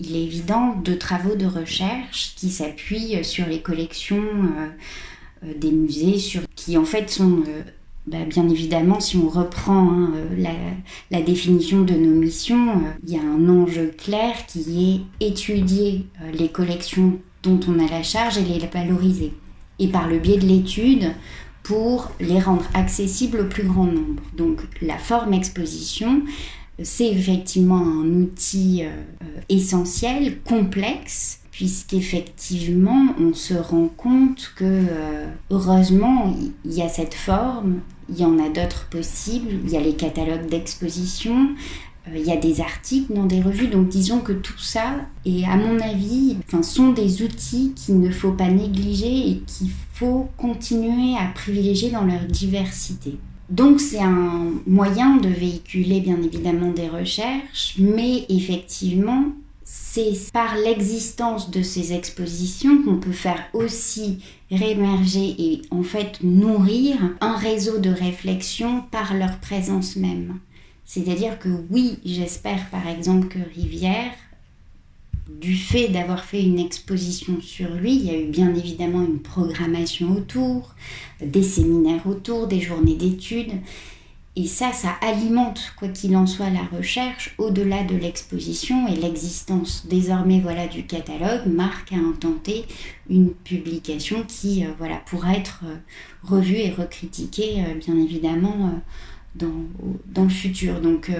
il 0.00 0.16
est 0.16 0.24
évident, 0.24 0.74
de 0.74 0.94
travaux 0.94 1.36
de 1.36 1.46
recherche 1.46 2.34
qui 2.34 2.50
s'appuient 2.50 3.24
sur 3.24 3.46
les 3.46 3.62
collections 3.62 4.16
euh, 4.18 4.68
euh, 5.44 5.54
des 5.56 5.70
musées, 5.70 6.18
sur, 6.18 6.42
qui 6.56 6.76
en 6.76 6.84
fait 6.84 7.10
sont 7.10 7.44
bah, 8.08 8.24
bien 8.26 8.48
évidemment, 8.48 9.00
si 9.00 9.18
on 9.18 9.28
reprend 9.28 9.90
hein, 9.90 10.12
euh, 10.14 10.54
la, 11.10 11.20
définition 11.20 11.82
de 11.82 11.92
nos 11.92 12.18
missions, 12.18 12.70
euh, 12.70 12.90
il 13.06 13.12
y 13.12 13.18
a 13.18 13.22
un 13.22 13.48
enjeu 13.50 13.92
clair 13.98 14.46
qui 14.46 15.04
est 15.20 15.26
étudier 15.26 16.06
euh, 16.22 16.30
les 16.32 16.48
collections 16.48 17.18
dont 17.42 17.60
on 17.68 17.78
a 17.78 17.86
la 17.90 18.02
charge 18.02 18.38
et 18.38 18.44
les 18.44 18.66
valoriser. 18.66 19.34
Et 19.78 19.88
par 19.88 20.08
le 20.08 20.18
biais 20.18 20.38
de 20.38 20.46
l'étude, 20.46 21.12
pour 21.62 22.10
les 22.18 22.40
rendre 22.40 22.64
accessibles 22.72 23.40
au 23.40 23.44
plus 23.44 23.64
grand 23.64 23.84
nombre. 23.84 24.22
Donc 24.34 24.62
la 24.80 24.96
forme 24.96 25.34
exposition, 25.34 26.22
c'est 26.82 27.08
effectivement 27.08 27.76
un 27.76 28.22
outil 28.22 28.84
essentiel, 29.50 30.40
complexe, 30.40 31.40
puisqu'effectivement 31.50 33.14
on 33.20 33.34
se 33.34 33.54
rend 33.54 33.88
compte 33.88 34.52
que 34.56 34.84
heureusement 35.50 36.34
il 36.64 36.72
y 36.72 36.80
a 36.80 36.88
cette 36.88 37.14
forme 37.14 37.80
il 38.08 38.18
y 38.18 38.24
en 38.24 38.38
a 38.38 38.48
d'autres 38.48 38.86
possibles. 38.90 39.50
Il 39.64 39.70
y 39.70 39.76
a 39.76 39.80
les 39.80 39.94
catalogues 39.94 40.48
d'exposition, 40.48 41.50
euh, 42.08 42.16
il 42.16 42.24
y 42.24 42.32
a 42.32 42.36
des 42.36 42.60
articles 42.60 43.12
dans 43.12 43.26
des 43.26 43.42
revues. 43.42 43.68
Donc 43.68 43.88
disons 43.88 44.20
que 44.20 44.32
tout 44.32 44.58
ça, 44.58 44.96
et 45.24 45.44
à 45.44 45.56
mon 45.56 45.78
avis, 45.80 46.36
enfin, 46.46 46.62
sont 46.62 46.92
des 46.92 47.22
outils 47.22 47.72
qu'il 47.74 48.00
ne 48.00 48.10
faut 48.10 48.32
pas 48.32 48.48
négliger 48.48 49.30
et 49.30 49.42
qu'il 49.46 49.70
faut 49.92 50.28
continuer 50.36 51.16
à 51.18 51.32
privilégier 51.34 51.90
dans 51.90 52.04
leur 52.04 52.24
diversité. 52.24 53.16
Donc 53.50 53.80
c'est 53.80 54.00
un 54.00 54.52
moyen 54.66 55.16
de 55.16 55.28
véhiculer 55.28 56.00
bien 56.00 56.20
évidemment 56.22 56.70
des 56.70 56.88
recherches, 56.88 57.76
mais 57.78 58.26
effectivement 58.28 59.24
c'est 59.90 60.30
par 60.32 60.56
l'existence 60.56 61.50
de 61.50 61.62
ces 61.62 61.94
expositions 61.94 62.82
qu'on 62.82 62.98
peut 62.98 63.12
faire 63.12 63.42
aussi 63.54 64.18
réémerger 64.50 65.34
et 65.38 65.62
en 65.70 65.82
fait 65.82 66.22
nourrir 66.22 66.96
un 67.20 67.36
réseau 67.36 67.78
de 67.78 67.90
réflexion 67.90 68.82
par 68.90 69.14
leur 69.14 69.38
présence 69.38 69.96
même. 69.96 70.40
C'est-à-dire 70.84 71.38
que 71.38 71.48
oui, 71.70 71.98
j'espère 72.04 72.68
par 72.70 72.86
exemple 72.86 73.28
que 73.28 73.38
Rivière, 73.54 74.12
du 75.40 75.54
fait 75.54 75.88
d'avoir 75.88 76.24
fait 76.24 76.42
une 76.42 76.58
exposition 76.58 77.40
sur 77.40 77.70
lui, 77.70 77.94
il 77.94 78.04
y 78.04 78.10
a 78.10 78.20
eu 78.20 78.26
bien 78.26 78.54
évidemment 78.54 79.02
une 79.02 79.20
programmation 79.20 80.12
autour, 80.12 80.74
des 81.22 81.42
séminaires 81.42 82.06
autour, 82.06 82.46
des 82.46 82.60
journées 82.60 82.94
d'études, 82.94 83.52
et 84.36 84.46
ça, 84.46 84.72
ça 84.72 84.90
alimente, 85.00 85.72
quoi 85.76 85.88
qu'il 85.88 86.16
en 86.16 86.26
soit, 86.26 86.50
la 86.50 86.62
recherche 86.62 87.34
au-delà 87.38 87.82
de 87.82 87.96
l'exposition 87.96 88.86
et 88.86 88.94
l'existence 88.94 89.86
désormais 89.88 90.38
voilà, 90.38 90.68
du 90.68 90.86
catalogue 90.86 91.46
marque 91.46 91.92
à 91.92 91.96
un 91.96 92.12
tenté 92.12 92.64
une 93.10 93.32
publication 93.32 94.22
qui 94.28 94.64
euh, 94.64 94.68
voilà, 94.78 94.96
pourra 95.06 95.34
être 95.34 95.62
euh, 95.64 95.74
revue 96.22 96.54
et 96.54 96.70
recritiquée, 96.70 97.64
euh, 97.64 97.74
bien 97.74 97.96
évidemment, 97.98 98.80
dans, 99.34 99.64
dans, 100.06 100.24
le 100.24 100.28
futur. 100.28 100.80
Donc, 100.80 101.10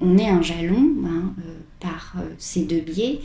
on 0.00 0.18
est 0.18 0.28
un 0.28 0.42
jalon 0.42 0.92
hein, 1.04 1.34
par 1.80 2.16
ces 2.38 2.64
deux 2.64 2.80
biais. 2.80 3.20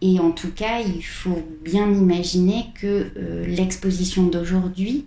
Et 0.00 0.18
en 0.18 0.30
tout 0.30 0.50
cas, 0.50 0.80
il 0.80 1.02
faut 1.02 1.46
bien 1.64 1.90
imaginer 1.90 2.66
que 2.74 3.10
l'exposition 3.46 4.26
d'aujourd'hui 4.26 5.06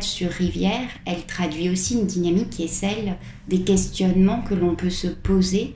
sur 0.00 0.30
Rivière, 0.30 0.88
elle 1.04 1.24
traduit 1.26 1.70
aussi 1.70 1.94
une 1.94 2.06
dynamique 2.06 2.50
qui 2.50 2.64
est 2.64 2.68
celle 2.68 3.16
des 3.48 3.60
questionnements 3.60 4.42
que 4.42 4.54
l'on 4.54 4.74
peut 4.74 4.90
se 4.90 5.06
poser 5.06 5.74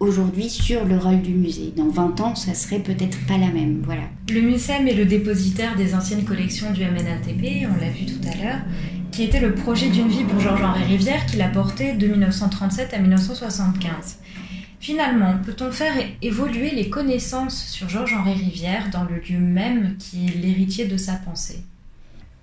aujourd'hui 0.00 0.48
sur 0.48 0.84
le 0.84 0.96
rôle 0.96 1.20
du 1.20 1.32
musée. 1.32 1.72
Dans 1.76 1.88
20 1.88 2.20
ans, 2.20 2.34
ça 2.34 2.54
serait 2.54 2.78
peut-être 2.78 3.18
pas 3.26 3.36
la 3.36 3.48
même. 3.48 3.82
Voilà. 3.84 4.02
Le 4.30 4.40
MUSEM 4.40 4.88
est 4.88 4.94
le 4.94 5.04
dépositaire 5.04 5.76
des 5.76 5.94
anciennes 5.94 6.24
collections 6.24 6.72
du 6.72 6.82
MNATP, 6.82 7.68
on 7.70 7.80
l'a 7.80 7.90
vu 7.90 8.06
tout 8.06 8.26
à 8.26 8.42
l'heure, 8.42 8.60
qui 9.12 9.24
était 9.24 9.40
le 9.40 9.54
projet 9.54 9.90
d'une 9.90 10.08
vie 10.08 10.24
pour 10.24 10.40
Georges-Henri 10.40 10.84
Rivière 10.84 11.26
qu'il 11.26 11.42
a 11.42 11.48
porté 11.48 11.92
de 11.92 12.06
1937 12.06 12.94
à 12.94 12.98
1975. 12.98 14.18
Finalement, 14.80 15.34
peut-on 15.44 15.70
faire 15.70 15.94
évoluer 16.22 16.70
les 16.70 16.88
connaissances 16.88 17.66
sur 17.66 17.88
Georges-Henri 17.88 18.34
Rivière 18.34 18.88
dans 18.90 19.04
le 19.04 19.16
lieu 19.16 19.38
même 19.38 19.96
qui 19.98 20.26
est 20.26 20.36
l'héritier 20.38 20.86
de 20.86 20.96
sa 20.96 21.14
pensée? 21.14 21.60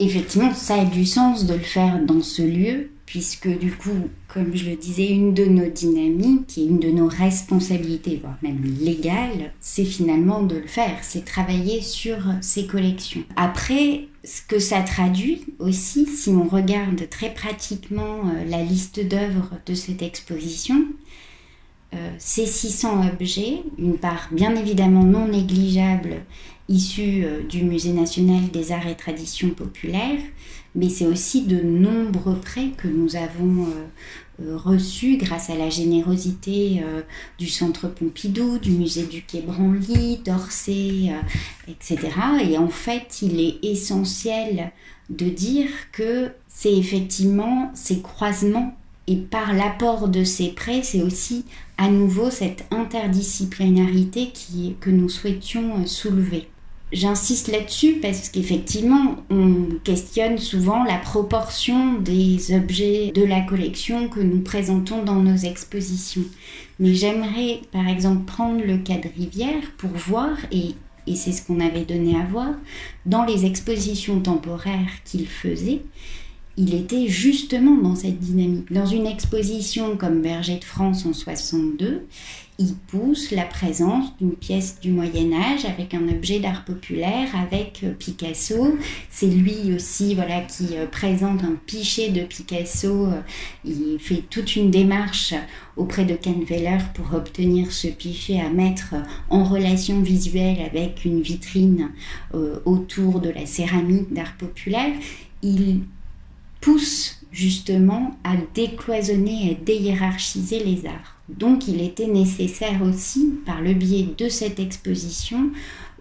Effectivement, 0.06 0.54
ça 0.54 0.82
a 0.82 0.86
du 0.86 1.06
sens 1.06 1.46
de 1.46 1.54
le 1.54 1.60
faire 1.60 2.00
dans 2.06 2.22
ce 2.22 2.42
lieu, 2.42 2.90
puisque 3.06 3.48
du 3.48 3.72
coup, 3.72 4.10
comme 4.28 4.56
je 4.56 4.70
le 4.70 4.76
disais, 4.76 5.10
une 5.10 5.34
de 5.34 5.46
nos 5.46 5.70
dynamiques 5.70 6.58
et 6.58 6.66
une 6.66 6.80
de 6.80 6.90
nos 6.90 7.08
responsabilités, 7.08 8.20
voire 8.22 8.38
même 8.42 8.64
légales, 8.64 9.54
c'est 9.60 9.86
finalement 9.86 10.42
de 10.42 10.56
le 10.56 10.68
faire, 10.68 10.98
c'est 11.02 11.26
travailler 11.26 11.82
sur 11.82 12.18
ces 12.42 12.66
collections. 12.66 13.24
Après, 13.36 14.08
ce 14.24 14.42
que 14.42 14.60
ça 14.60 14.82
traduit 14.82 15.46
aussi, 15.60 16.06
si 16.06 16.30
on 16.30 16.48
regarde 16.48 17.08
très 17.10 17.34
pratiquement 17.34 18.22
euh, 18.26 18.46
la 18.50 18.64
liste 18.64 19.06
d'œuvres 19.06 19.50
de 19.66 19.74
cette 19.74 20.02
exposition, 20.02 20.86
euh, 21.94 22.10
ces 22.18 22.46
600 22.46 23.08
objets, 23.14 23.62
une 23.78 23.98
part 23.98 24.30
bien 24.32 24.56
évidemment 24.56 25.04
non 25.04 25.28
négligeable 25.28 26.22
issus 26.70 27.24
euh, 27.24 27.44
du 27.44 27.64
Musée 27.64 27.94
national 27.94 28.50
des 28.52 28.72
arts 28.72 28.88
et 28.88 28.96
traditions 28.96 29.50
populaires, 29.50 30.22
mais 30.76 30.90
c'est 30.90 31.06
aussi 31.06 31.44
de 31.44 31.62
nombreux 31.62 32.38
prêts 32.38 32.72
que 32.78 32.88
nous 32.88 33.16
avons 33.16 33.66
euh, 33.66 34.42
euh, 34.42 34.58
reçus 34.58 35.18
grâce 35.18 35.50
à 35.50 35.56
la 35.56 35.70
générosité 35.70 36.82
du 37.38 37.48
Centre 37.48 37.88
Pompidou, 37.88 38.58
du 38.58 38.72
Musée 38.72 39.06
du 39.06 39.22
Quai 39.22 39.42
Branly, 39.42 40.18
d'Orsay, 40.26 41.12
etc. 41.68 42.00
Et 42.50 42.58
en 42.58 42.70
fait, 42.70 43.22
il 43.22 43.40
est 43.40 43.64
essentiel 43.64 44.72
de 45.10 45.30
dire 45.30 45.70
que 45.92 46.32
c'est 46.48 46.74
effectivement 46.74 47.72
ces 47.76 48.02
croisements 48.02 48.76
et 49.06 49.18
par 49.18 49.54
l'apport 49.54 50.08
de 50.08 50.24
ces 50.24 50.50
prêts, 50.50 50.82
c'est 50.82 51.02
aussi 51.02 51.46
à 51.78 51.90
nouveau 51.90 52.30
cette 52.30 52.66
interdisciplinarité 52.72 54.30
qui, 54.34 54.76
que 54.80 54.90
nous 54.90 55.10
souhaitions 55.10 55.86
soulever. 55.86 56.48
J'insiste 56.94 57.48
là-dessus 57.48 57.94
parce 57.94 58.30
qu'effectivement, 58.30 59.16
on 59.32 59.66
questionne 59.84 60.38
souvent 60.38 60.84
la 60.84 61.00
proportion 61.00 61.94
des 62.00 62.56
objets 62.56 63.12
de 63.12 63.24
la 63.24 63.42
collection 63.42 64.08
que 64.08 64.20
nous 64.20 64.42
présentons 64.42 65.02
dans 65.04 65.16
nos 65.16 65.36
expositions. 65.36 66.26
Mais 66.80 66.94
j'aimerais 66.94 67.62
par 67.72 67.88
exemple 67.88 68.26
prendre 68.26 68.64
le 68.64 68.78
cas 68.78 68.98
de 68.98 69.10
Rivière 69.18 69.72
pour 69.80 69.90
voir, 69.90 70.38
et, 70.52 70.76
c'est 71.16 71.32
ce 71.32 71.42
qu'on 71.46 71.60
avait 71.60 71.84
donné 71.84 72.16
à 72.16 72.26
voir, 72.26 72.52
dans 73.08 73.26
les 73.26 73.46
expositions 73.46 74.20
temporaires 74.20 75.02
qu'il 75.04 75.28
faisait, 75.28 75.82
il 76.58 76.76
était 76.76 77.08
justement 77.08 77.76
dans 77.82 77.96
cette 77.96 78.20
dynamique. 78.20 78.72
Dans 78.72 78.86
une 78.86 79.08
exposition 79.08 79.98
comme 79.98 80.22
Berger 80.22 80.58
de 80.60 80.64
France 80.64 81.08
en 81.08 81.14
62, 81.14 82.06
il 82.64 82.76
pousse 82.76 83.32
la 83.32 83.44
présence 83.44 84.16
d'une 84.18 84.36
pièce 84.36 84.80
du 84.80 84.92
Moyen 84.92 85.34
Âge 85.34 85.66
avec 85.66 85.94
un 85.94 86.08
objet 86.08 86.40
d'art 86.40 86.64
populaire, 86.64 87.28
avec 87.36 87.82
euh, 87.84 87.92
Picasso. 87.92 88.78
C'est 89.10 89.28
lui 89.28 89.74
aussi 89.76 90.16
voilà, 90.16 90.42
qui 90.42 90.78
euh, 90.78 90.88
présente 90.88 91.44
un 91.44 91.56
pichet 91.66 92.10
de 92.10 92.22
Picasso. 92.22 93.08
Euh, 93.08 93.22
il 93.66 93.98
fait 94.00 94.24
toute 94.30 94.56
une 94.56 94.72
démarche 94.72 95.34
auprès 95.76 96.06
de 96.06 96.16
Ken 96.16 96.44
Weller 96.46 96.80
pour 96.94 97.14
obtenir 97.14 97.72
ce 97.72 97.88
pichet 97.88 98.40
à 98.40 98.50
mettre 98.50 98.96
en 99.30 99.44
relation 99.44 100.02
visuelle 100.02 100.62
avec 100.62 101.04
une 101.04 101.22
vitrine 101.22 101.90
autour 102.66 103.20
de 103.20 103.30
la 103.30 103.48
céramique 103.48 104.14
d'art 104.14 104.38
populaire. 104.38 104.94
Il 105.42 105.82
pousse 106.62 107.23
justement 107.34 108.16
à 108.24 108.36
décloisonner 108.54 109.52
et 109.52 109.56
déhiérarchiser 109.56 110.64
les 110.64 110.86
arts. 110.86 111.18
Donc 111.28 111.68
il 111.68 111.82
était 111.82 112.08
nécessaire 112.08 112.82
aussi, 112.84 113.34
par 113.46 113.62
le 113.62 113.74
biais 113.74 114.08
de 114.18 114.30
cette 114.30 114.60
exposition, 114.60 115.50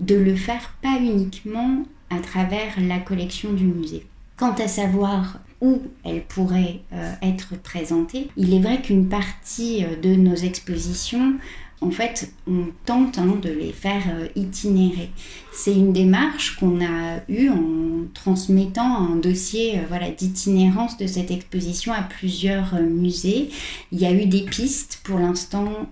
de 0.01 0.15
le 0.15 0.37
faire 0.37 0.75
pas 0.83 0.99
uniquement 1.01 1.83
à 2.11 2.19
travers 2.19 2.79
la 2.81 2.99
collection 2.99 3.53
du 3.53 3.65
musée. 3.65 4.07
Quant 4.37 4.53
à 4.53 4.69
savoir 4.69 5.39
où 5.61 5.81
elle 6.05 6.25
pourrait 6.25 6.81
euh, 6.93 7.13
être 7.23 7.57
présentée, 7.63 8.29
il 8.37 8.53
est 8.53 8.61
vrai 8.61 8.83
qu'une 8.83 9.09
partie 9.09 9.85
euh, 9.85 9.97
de 9.97 10.15
nos 10.15 10.35
expositions 10.35 11.35
en 11.83 11.91
fait, 11.91 12.33
on 12.47 12.67
tente 12.87 13.19
hein, 13.19 13.39
de 13.43 13.51
les 13.51 13.73
faire 13.73 14.05
euh, 14.15 14.29
itinérer. 14.37 15.11
C'est 15.53 15.75
une 15.75 15.93
démarche 15.93 16.57
qu'on 16.57 16.81
a 16.81 17.21
eue 17.29 17.49
en 17.49 18.07
transmettant 18.15 19.11
un 19.11 19.17
dossier 19.17 19.79
euh, 19.79 19.83
voilà, 19.89 20.11
d'itinérance 20.11 20.97
de 20.97 21.07
cette 21.07 21.31
exposition 21.31 21.93
à 21.93 22.03
plusieurs 22.03 22.75
euh, 22.75 22.83
musées. 22.83 23.51
Il 23.91 24.01
y 24.01 24.07
a 24.07 24.13
eu 24.13 24.27
des 24.27 24.43
pistes, 24.43 25.01
pour 25.03 25.19
l'instant, 25.19 25.91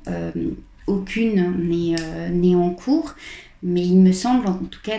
aucune 0.87 1.57
n'est 1.59 2.55
en 2.55 2.70
cours, 2.70 3.14
mais 3.62 3.83
il 3.83 3.98
me 3.98 4.12
semble 4.12 4.46
en 4.46 4.55
tout 4.55 4.81
cas 4.83 4.98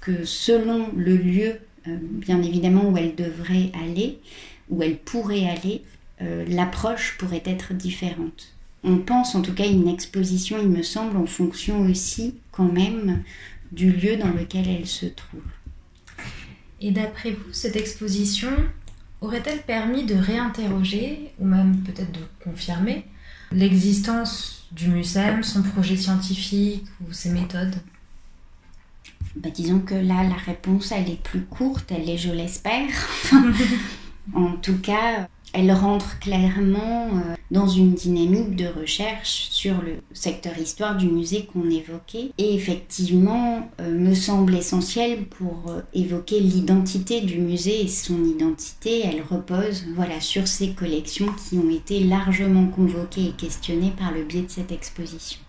que 0.00 0.24
selon 0.24 0.88
le 0.96 1.16
lieu, 1.16 1.54
bien 1.86 2.42
évidemment, 2.42 2.88
où 2.88 2.96
elle 2.96 3.14
devrait 3.14 3.72
aller, 3.84 4.18
où 4.68 4.82
elle 4.82 4.98
pourrait 4.98 5.46
aller, 5.48 5.82
l'approche 6.48 7.16
pourrait 7.18 7.42
être 7.44 7.74
différente 7.74 8.49
on 8.82 8.98
pense 8.98 9.34
en 9.34 9.42
tout 9.42 9.52
cas 9.52 9.66
une 9.66 9.88
exposition, 9.88 10.58
il 10.60 10.68
me 10.68 10.82
semble, 10.82 11.16
en 11.16 11.26
fonction 11.26 11.80
aussi 11.82 12.34
quand 12.50 12.70
même 12.70 13.22
du 13.72 13.92
lieu 13.92 14.16
dans 14.16 14.30
lequel 14.30 14.68
elle 14.68 14.86
se 14.86 15.06
trouve. 15.06 15.42
Et 16.80 16.90
d'après 16.90 17.32
vous, 17.32 17.52
cette 17.52 17.76
exposition 17.76 18.50
aurait-elle 19.20 19.62
permis 19.62 20.04
de 20.04 20.14
réinterroger, 20.14 21.32
ou 21.38 21.46
même 21.46 21.82
peut-être 21.82 22.12
de 22.12 22.20
confirmer, 22.42 23.04
l'existence 23.52 24.66
du 24.72 24.88
MUSEM, 24.88 25.42
son 25.42 25.62
projet 25.62 25.96
scientifique 25.96 26.86
ou 27.06 27.12
ses 27.12 27.30
méthodes? 27.30 27.76
Bah, 29.36 29.50
Disons 29.50 29.80
que 29.80 29.94
là, 29.94 30.24
la 30.24 30.34
réponse, 30.34 30.90
elle 30.92 31.10
est 31.10 31.22
plus 31.22 31.42
courte, 31.42 31.92
elle 31.92 32.08
est, 32.08 32.18
je 32.18 32.30
l'espère. 32.30 32.90
en 34.34 34.52
tout 34.56 34.78
cas, 34.78 35.28
elle 35.52 35.72
rentre 35.72 36.18
clairement 36.20 37.08
euh, 37.08 37.34
dans 37.50 37.66
une 37.66 37.94
dynamique 37.94 38.54
de 38.56 38.66
recherche 38.66 39.48
sur 39.50 39.82
le 39.82 39.96
secteur 40.12 40.56
histoire 40.58 40.96
du 40.96 41.06
musée 41.06 41.46
qu'on 41.46 41.68
évoquait. 41.68 42.30
Et 42.38 42.54
effectivement 42.54 43.68
euh, 43.80 43.92
me 43.92 44.14
semble 44.14 44.54
essentiel 44.54 45.24
pour 45.26 45.64
euh, 45.68 45.80
évoquer 45.92 46.40
l'identité 46.40 47.20
du 47.20 47.38
musée 47.38 47.82
et 47.82 47.88
son 47.88 48.24
identité. 48.24 49.02
Elle 49.04 49.22
repose 49.22 49.84
voilà 49.94 50.20
sur 50.20 50.46
ces 50.46 50.72
collections 50.72 51.32
qui 51.48 51.58
ont 51.58 51.70
été 51.70 52.04
largement 52.04 52.66
convoquées 52.66 53.28
et 53.28 53.32
questionnées 53.32 53.92
par 53.98 54.12
le 54.12 54.24
biais 54.24 54.42
de 54.42 54.50
cette 54.50 54.72
exposition. 54.72 55.40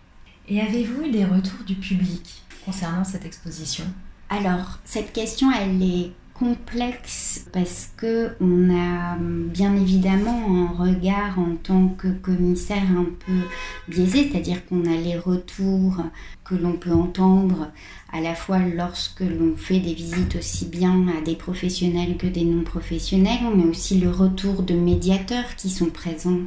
Et 0.48 0.60
avez-vous 0.60 1.04
eu 1.04 1.12
des 1.12 1.26
retours 1.26 1.64
du 1.66 1.76
public 1.76 2.44
concernant 2.66 3.04
cette 3.04 3.26
exposition? 3.26 3.86
Alors, 4.30 4.80
cette 4.86 5.12
question, 5.12 5.52
elle 5.52 5.84
est 5.84 6.12
complexe 6.42 7.46
parce 7.54 7.92
que 7.96 8.32
on 8.42 8.76
a 8.76 9.16
bien 9.20 9.76
évidemment 9.76 10.42
un 10.64 10.76
regard 10.76 11.38
en 11.38 11.56
tant 11.56 11.90
que 11.90 12.08
commissaire 12.08 12.90
un 12.98 13.06
peu 13.06 13.48
biaisé, 13.88 14.28
c'est-à-dire 14.28 14.66
qu'on 14.66 14.86
a 14.86 14.96
les 14.96 15.20
retours 15.20 15.98
que 16.44 16.56
l'on 16.56 16.74
peut 16.74 16.94
entendre 16.94 17.72
à 18.14 18.20
la 18.20 18.36
fois 18.36 18.60
lorsque 18.60 19.22
l'on 19.22 19.56
fait 19.56 19.80
des 19.80 19.94
visites 19.94 20.36
aussi 20.36 20.66
bien 20.66 21.08
à 21.18 21.22
des 21.22 21.36
professionnels 21.36 22.18
que 22.18 22.28
des 22.28 22.44
non-professionnels, 22.44 23.40
mais 23.56 23.64
aussi 23.64 24.00
le 24.00 24.10
retour 24.10 24.64
de 24.64 24.74
médiateurs 24.74 25.56
qui 25.56 25.70
sont 25.70 25.90
présents 25.90 26.42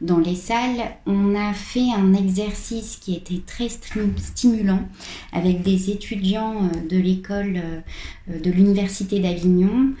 dans 0.00 0.18
les 0.18 0.34
salles. 0.34 0.82
On 1.06 1.34
a 1.34 1.52
fait 1.52 1.92
un 1.94 2.14
exercice 2.14 2.96
qui 2.96 3.14
était 3.14 3.42
très 3.46 3.68
stimulant 3.68 4.88
avec 5.32 5.62
des 5.62 5.90
étudiants 5.90 6.64
euh, 6.64 6.88
de 6.88 6.96
l'école 6.96 7.56
euh, 7.56 8.38
de 8.38 8.50
l'Université 8.50 9.20
d'Avignon 9.20 9.92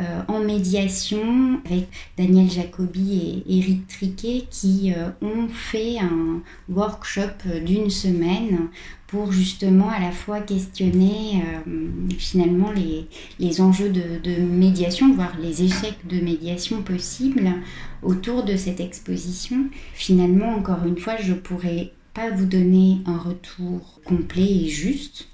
euh, 0.00 0.22
en 0.28 0.40
médiation 0.40 1.60
avec 1.66 1.88
Daniel 2.16 2.48
Jacobi 2.48 3.44
et 3.48 3.58
Eric 3.58 3.88
Triquet 3.88 4.44
qui 4.48 4.92
ont 5.20 5.48
fait 5.48 5.98
un 5.98 6.40
workshop 6.68 7.48
d'une 7.64 7.90
semaine 7.90 8.68
pour 9.08 9.32
justement 9.32 9.88
à 9.88 9.98
la 9.98 10.12
fois 10.12 10.40
questionner 10.40 11.42
euh, 11.42 11.88
finalement 12.18 12.70
les, 12.70 13.06
les 13.40 13.60
enjeux 13.62 13.88
de, 13.88 14.36
médiation, 14.42 15.12
voire 15.14 15.34
les 15.40 15.64
échecs 15.64 16.06
de 16.06 16.20
médiation 16.20 16.82
possibles 16.82 17.50
autour 18.02 18.44
de 18.44 18.54
cette 18.56 18.80
exposition. 18.80 19.64
Finalement, 19.94 20.54
encore 20.54 20.84
une 20.86 20.98
fois, 20.98 21.16
je 21.16 21.32
pourrais 21.32 21.92
pas 22.12 22.30
vous 22.30 22.44
donner 22.44 22.98
un 23.06 23.16
retour 23.16 23.98
complet 24.04 24.64
et 24.64 24.68
juste 24.68 25.28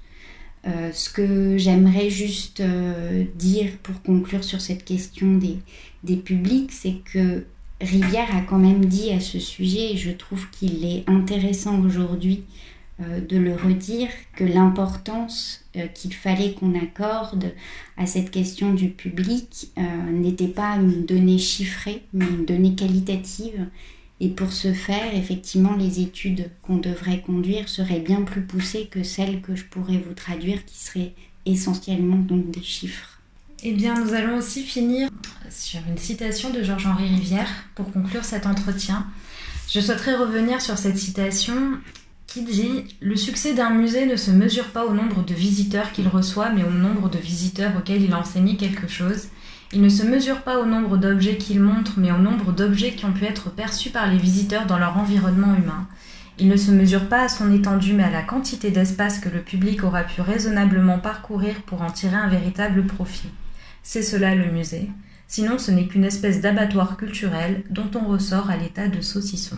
euh, 0.65 0.91
ce 0.93 1.09
que 1.09 1.57
j'aimerais 1.57 2.09
juste 2.09 2.61
euh, 2.61 3.25
dire 3.35 3.71
pour 3.83 4.01
conclure 4.01 4.45
sur 4.45 4.61
cette 4.61 4.85
question 4.85 5.35
des, 5.37 5.57
des 6.03 6.15
publics, 6.15 6.71
c'est 6.71 6.95
que 7.11 7.43
Rivière 7.81 8.33
a 8.33 8.39
quand 8.39 8.57
même 8.57 8.85
dit 8.85 9.11
à 9.11 9.19
ce 9.19 9.37
sujet, 9.37 9.91
et 9.91 9.97
je 9.97 10.11
trouve 10.11 10.49
qu'il 10.49 10.85
est 10.85 11.03
intéressant 11.07 11.81
aujourd'hui 11.81 12.45
de 12.99 13.37
le 13.37 13.55
redire, 13.55 14.09
que 14.35 14.43
l'importance 14.43 15.65
qu'il 15.93 16.13
fallait 16.13 16.53
qu'on 16.53 16.79
accorde 16.79 17.53
à 17.97 18.05
cette 18.05 18.31
question 18.31 18.73
du 18.73 18.89
public 18.89 19.69
n'était 20.11 20.47
pas 20.47 20.75
une 20.75 21.05
donnée 21.05 21.37
chiffrée, 21.37 22.03
mais 22.13 22.25
une 22.25 22.45
donnée 22.45 22.75
qualitative 22.75 23.67
et 24.21 24.29
pour 24.29 24.53
ce 24.53 24.73
faire, 24.73 25.13
effectivement, 25.13 25.75
les 25.75 25.99
études 25.99 26.49
qu'on 26.61 26.77
devrait 26.77 27.19
conduire 27.19 27.67
seraient 27.67 27.99
bien 27.99 28.21
plus 28.21 28.43
poussées 28.43 28.87
que 28.89 29.03
celles 29.03 29.41
que 29.41 29.55
je 29.55 29.65
pourrais 29.65 29.97
vous 29.97 30.13
traduire, 30.13 30.63
qui 30.63 30.77
seraient 30.77 31.13
essentiellement 31.45 32.15
donc 32.15 32.49
des 32.49 32.63
chiffres. 32.63 33.19
Eh 33.61 33.73
bien, 33.73 34.01
nous 34.01 34.13
allons 34.13 34.37
aussi 34.37 34.63
finir 34.63 35.09
sur 35.49 35.81
une 35.89 35.97
citation 35.97 36.49
de 36.49 36.63
Georges-Henri 36.63 37.09
Rivière 37.09 37.49
pour 37.75 37.91
conclure 37.91 38.23
cet 38.23 38.45
entretien. 38.45 39.05
Je 39.69 39.81
souhaiterais 39.81 40.15
revenir 40.15 40.61
sur 40.61 40.77
cette 40.77 40.97
citation 40.97 41.73
qui 42.35 42.43
dit 42.43 42.83
Le 42.99 43.15
succès 43.15 43.53
d'un 43.53 43.69
musée 43.69 44.05
ne 44.05 44.17
se 44.17 44.29
mesure 44.29 44.71
pas 44.71 44.85
au 44.85 44.93
nombre 44.93 45.23
de 45.23 45.33
visiteurs 45.33 45.93
qu'il 45.93 46.09
reçoit, 46.09 46.49
mais 46.49 46.65
au 46.65 46.69
nombre 46.69 47.09
de 47.09 47.17
visiteurs 47.17 47.71
auxquels 47.77 48.01
il 48.01 48.13
enseigne 48.13 48.57
quelque 48.57 48.89
chose. 48.89 49.29
Il 49.71 49.81
ne 49.81 49.87
se 49.87 50.03
mesure 50.03 50.41
pas 50.41 50.59
au 50.59 50.65
nombre 50.65 50.97
d'objets 50.97 51.37
qu'il 51.37 51.61
montre, 51.61 51.93
mais 51.95 52.11
au 52.11 52.17
nombre 52.17 52.51
d'objets 52.51 52.91
qui 52.91 53.05
ont 53.05 53.13
pu 53.13 53.23
être 53.23 53.51
perçus 53.51 53.89
par 53.89 54.11
les 54.11 54.17
visiteurs 54.17 54.65
dans 54.65 54.77
leur 54.77 54.97
environnement 54.97 55.55
humain. 55.55 55.87
Il 56.37 56.49
ne 56.49 56.57
se 56.57 56.71
mesure 56.71 57.07
pas 57.07 57.23
à 57.23 57.29
son 57.29 57.53
étendue, 57.53 57.93
mais 57.93 58.03
à 58.03 58.11
la 58.11 58.21
quantité 58.21 58.69
d'espace 58.69 59.19
que 59.19 59.29
le 59.29 59.39
public 59.39 59.85
aura 59.85 60.03
pu 60.03 60.19
raisonnablement 60.19 60.99
parcourir 60.99 61.61
pour 61.65 61.83
en 61.83 61.89
tirer 61.89 62.17
un 62.17 62.27
véritable 62.27 62.85
profit. 62.85 63.29
C'est 63.81 64.03
cela 64.03 64.35
le 64.35 64.51
musée. 64.51 64.89
Sinon, 65.29 65.57
ce 65.57 65.71
n'est 65.71 65.87
qu'une 65.87 66.03
espèce 66.03 66.41
d'abattoir 66.41 66.97
culturel 66.97 67.63
dont 67.69 67.89
on 67.95 68.05
ressort 68.05 68.49
à 68.49 68.57
l'état 68.57 68.89
de 68.89 68.99
saucisson. 68.99 69.57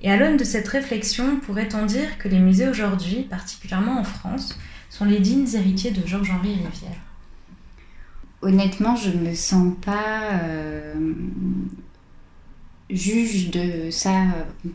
Et 0.00 0.10
à 0.10 0.16
l'aune 0.16 0.36
de 0.36 0.44
cette 0.44 0.68
réflexion, 0.68 1.40
pourrait-on 1.40 1.86
dire 1.86 2.18
que 2.18 2.28
les 2.28 2.38
musées 2.38 2.68
aujourd'hui, 2.68 3.22
particulièrement 3.22 4.00
en 4.00 4.04
France, 4.04 4.58
sont 4.90 5.04
les 5.04 5.20
dignes 5.20 5.48
héritiers 5.54 5.90
de 5.90 6.06
Georges-Henri 6.06 6.54
Rivière 6.54 7.00
honnêtement, 8.42 8.96
je 8.96 9.10
ne 9.10 9.28
me 9.28 9.34
sens 9.34 9.74
pas 9.84 10.32
euh, 10.42 10.94
juge 12.90 13.50
de 13.50 13.90
ça 13.90 14.22
euh, 14.22 14.70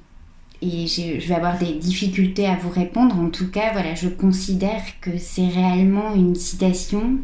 et 0.62 0.88
je, 0.88 1.28
vais 1.28 1.36
avoir 1.36 1.58
des 1.58 1.74
difficultés 1.74 2.46
à 2.46 2.56
vous 2.56 2.70
répondre. 2.70 3.16
En 3.16 3.30
tout 3.30 3.50
cas, 3.50 3.72
voilà, 3.74 3.96
je 3.96 4.08
considère 4.08 4.84
que 5.00 5.18
c'est 5.18 5.48
réellement 5.48 6.14
une 6.14 6.36
citation 6.36 7.18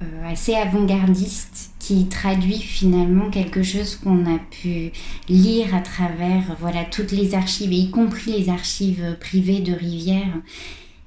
euh, 0.00 0.30
assez 0.30 0.54
avant-gardiste 0.54 1.71
qui 1.82 2.06
traduit 2.06 2.60
finalement 2.60 3.28
quelque 3.28 3.64
chose 3.64 3.96
qu'on 3.96 4.24
a 4.32 4.38
pu 4.38 4.92
lire 5.28 5.74
à 5.74 5.80
travers 5.80 6.56
voilà 6.60 6.84
toutes 6.84 7.10
les 7.10 7.34
archives, 7.34 7.72
y 7.72 7.90
compris 7.90 8.30
les 8.30 8.48
archives 8.50 9.16
privées 9.18 9.58
de 9.58 9.72
Rivière. 9.72 10.32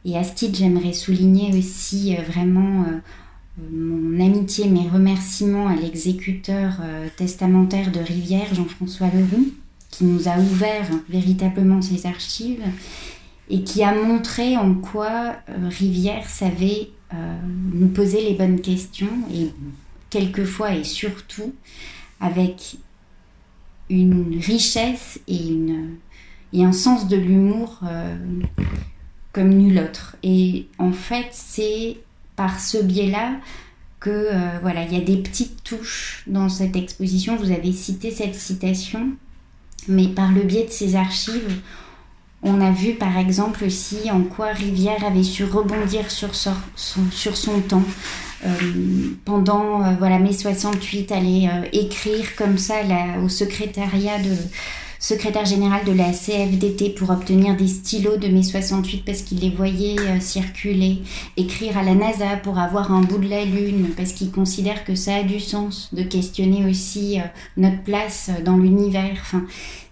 Et 0.04 0.18
à 0.18 0.26
ce 0.26 0.36
titre, 0.36 0.58
j'aimerais 0.58 0.92
souligner 0.92 1.58
aussi 1.58 2.18
vraiment 2.30 2.86
mon 3.72 4.20
amitié, 4.20 4.68
mes 4.68 4.90
remerciements 4.90 5.68
à 5.68 5.76
l'exécuteur 5.76 6.74
euh, 6.82 7.08
testamentaire 7.16 7.90
de 7.90 8.02
Rivière, 8.02 8.54
Jean-François 8.54 9.08
Leroux, 9.08 9.48
qui 9.92 10.04
nous 10.04 10.28
a 10.28 10.38
ouvert 10.38 10.90
véritablement 11.08 11.82
ses 11.82 12.06
archives 12.06 12.66
et 13.50 13.64
qui 13.64 13.82
a 13.82 13.96
montré 13.96 14.58
en 14.58 14.74
quoi 14.74 15.38
Rivière 15.70 16.28
savait 16.30 16.90
nous 17.74 17.88
poser 17.88 18.28
les 18.28 18.34
bonnes 18.34 18.60
questions 18.60 19.08
et 19.34 19.52
quelquefois 20.16 20.74
et 20.74 20.86
surtout 20.86 21.54
avec 22.22 22.78
une 23.90 24.40
richesse 24.40 25.20
et, 25.28 25.48
une, 25.48 25.98
et 26.54 26.64
un 26.64 26.72
sens 26.72 27.10
de 27.10 27.18
l'humour 27.18 27.82
euh, 27.84 28.16
comme 29.34 29.50
nul 29.50 29.78
autre. 29.78 30.16
Et 30.24 30.68
en 30.80 30.94
fait, 30.94 31.28
c'est 31.32 31.98
par 32.38 32.62
ce 32.62 32.78
biais-là 32.78 33.34
que 34.00 34.10
euh, 34.10 34.60
voilà, 34.62 34.86
il 34.86 34.94
y 34.94 35.02
a 35.02 35.04
des 35.04 35.18
petites 35.18 35.62
touches 35.66 36.24
dans 36.28 36.48
cette 36.48 36.78
exposition. 36.78 37.36
Vous 37.36 37.52
avez 37.52 37.74
cité 37.74 38.10
cette 38.10 38.36
citation, 38.36 39.10
mais 39.90 40.08
par 40.08 40.32
le 40.32 40.44
biais 40.44 40.66
de 40.66 40.72
ces 40.72 40.96
archives, 40.96 41.60
on 42.42 42.62
a 42.62 42.72
vu 42.72 42.94
par 42.94 43.18
exemple 43.18 43.66
aussi 43.66 44.10
en 44.12 44.22
quoi 44.22 44.54
Rivière 44.54 45.04
avait 45.04 45.24
su 45.24 45.44
rebondir 45.44 46.10
sur 46.10 46.34
sur 46.36 47.36
son 47.36 47.60
temps. 47.60 47.84
Euh, 48.44 48.50
pendant 49.24 49.82
euh, 49.82 49.96
voilà 49.98 50.20
mai 50.20 50.34
68, 50.34 51.12
aller 51.12 51.48
euh, 51.48 51.68
écrire 51.72 52.36
comme 52.36 52.58
ça 52.58 52.76
au 53.24 53.30
secrétariat 53.30 54.20
de 54.20 54.36
secrétaire 55.00 55.46
général 55.46 55.86
de 55.86 55.92
la 55.92 56.12
CFDT 56.12 56.90
pour 56.92 57.12
obtenir 57.12 57.56
des 57.56 57.68
stylos 57.68 58.18
de 58.18 58.28
mai 58.28 58.44
68 58.44 59.04
parce 59.06 59.22
qu'il 59.22 59.40
les 59.40 59.52
voyait 59.52 60.20
circuler, 60.20 61.04
écrire 61.38 61.78
à 61.78 61.84
la 61.84 61.94
NASA 61.94 62.38
pour 62.38 62.58
avoir 62.58 62.92
un 62.92 63.02
bout 63.02 63.20
de 63.20 63.30
la 63.30 63.46
Lune 63.46 63.90
parce 63.96 64.14
qu'il 64.14 64.32
considère 64.32 64.84
que 64.84 64.96
ça 64.96 65.18
a 65.18 65.24
du 65.24 65.40
sens 65.40 65.90
de 65.94 66.02
questionner 66.02 66.68
aussi 66.68 67.20
notre 67.56 67.84
place 67.84 68.32
dans 68.44 68.58
l'univers. 68.58 69.36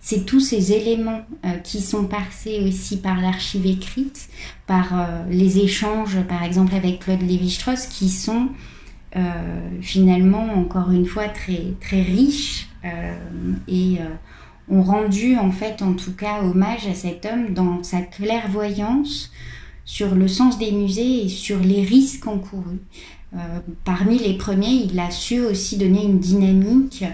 C'est 0.03 0.25
tous 0.25 0.41
ces 0.41 0.73
éléments 0.73 1.21
euh, 1.45 1.53
qui 1.59 1.79
sont 1.81 2.03
passés 2.03 2.61
aussi 2.67 2.97
par 2.97 3.21
l'archive 3.21 3.65
écrite, 3.65 4.27
par 4.67 4.99
euh, 4.99 5.23
les 5.29 5.59
échanges, 5.59 6.21
par 6.27 6.43
exemple 6.43 6.75
avec 6.75 6.99
Claude 6.99 7.21
Lévi-Strauss, 7.21 7.85
qui 7.85 8.09
sont 8.09 8.49
euh, 9.15 9.21
finalement 9.79 10.43
encore 10.55 10.91
une 10.91 11.05
fois 11.05 11.29
très 11.29 11.73
très 11.79 12.01
riches 12.01 12.67
et 13.69 13.99
ont 14.67 14.83
rendu 14.83 15.37
en 15.37 15.51
fait 15.51 15.81
en 15.81 15.93
tout 15.93 16.11
cas 16.11 16.41
hommage 16.41 16.85
à 16.85 16.93
cet 16.93 17.25
homme 17.25 17.53
dans 17.53 17.81
sa 17.81 18.01
clairvoyance 18.01 19.31
sur 19.85 20.15
le 20.15 20.27
sens 20.27 20.59
des 20.59 20.73
musées 20.73 21.23
et 21.23 21.29
sur 21.29 21.59
les 21.59 21.81
risques 21.81 22.27
encourus. 22.27 22.81
parmi 23.85 24.19
les 24.19 24.33
premiers, 24.33 24.85
il 24.91 24.99
a 24.99 25.11
su 25.11 25.39
aussi 25.39 25.77
donner 25.77 26.03
une 26.03 26.19
dynamique 26.19 27.05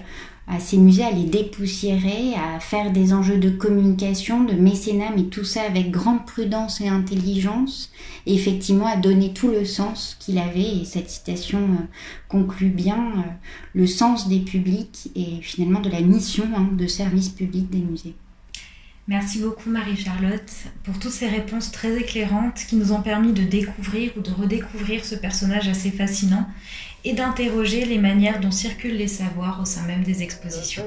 à 0.50 0.58
ces 0.58 0.76
musées 0.76 1.04
à 1.04 1.12
les 1.12 1.24
dépoussiérer, 1.24 2.34
à 2.34 2.58
faire 2.58 2.90
des 2.90 3.12
enjeux 3.12 3.38
de 3.38 3.50
communication, 3.50 4.42
de 4.42 4.54
mécénat, 4.54 5.12
mais 5.14 5.24
tout 5.24 5.44
ça 5.44 5.62
avec 5.62 5.92
grande 5.92 6.26
prudence 6.26 6.80
et 6.80 6.88
intelligence, 6.88 7.92
et 8.26 8.34
effectivement 8.34 8.86
à 8.86 8.96
donner 8.96 9.32
tout 9.32 9.48
le 9.48 9.64
sens 9.64 10.16
qu'il 10.18 10.38
avait, 10.38 10.78
et 10.78 10.84
cette 10.84 11.08
citation 11.08 11.60
euh, 11.60 11.86
conclut 12.28 12.70
bien 12.70 12.98
euh, 12.98 13.22
le 13.74 13.86
sens 13.86 14.28
des 14.28 14.40
publics 14.40 15.10
et 15.14 15.40
finalement 15.40 15.80
de 15.80 15.88
la 15.88 16.00
mission 16.00 16.44
hein, 16.56 16.68
de 16.76 16.86
service 16.88 17.28
public 17.28 17.70
des 17.70 17.78
musées. 17.78 18.16
Merci 19.06 19.40
beaucoup 19.40 19.70
Marie-Charlotte 19.70 20.52
pour 20.84 20.98
toutes 21.00 21.10
ces 21.10 21.26
réponses 21.26 21.72
très 21.72 21.96
éclairantes 21.98 22.60
qui 22.68 22.76
nous 22.76 22.92
ont 22.92 23.02
permis 23.02 23.32
de 23.32 23.42
découvrir 23.42 24.12
ou 24.16 24.20
de 24.20 24.30
redécouvrir 24.30 25.04
ce 25.04 25.16
personnage 25.16 25.68
assez 25.68 25.90
fascinant 25.90 26.46
et 27.04 27.12
d'interroger 27.12 27.84
les 27.84 27.98
manières 27.98 28.40
dont 28.40 28.50
circulent 28.50 28.96
les 28.96 29.08
savoirs 29.08 29.60
au 29.60 29.64
sein 29.64 29.86
même 29.86 30.02
des 30.02 30.22
expositions. 30.22 30.84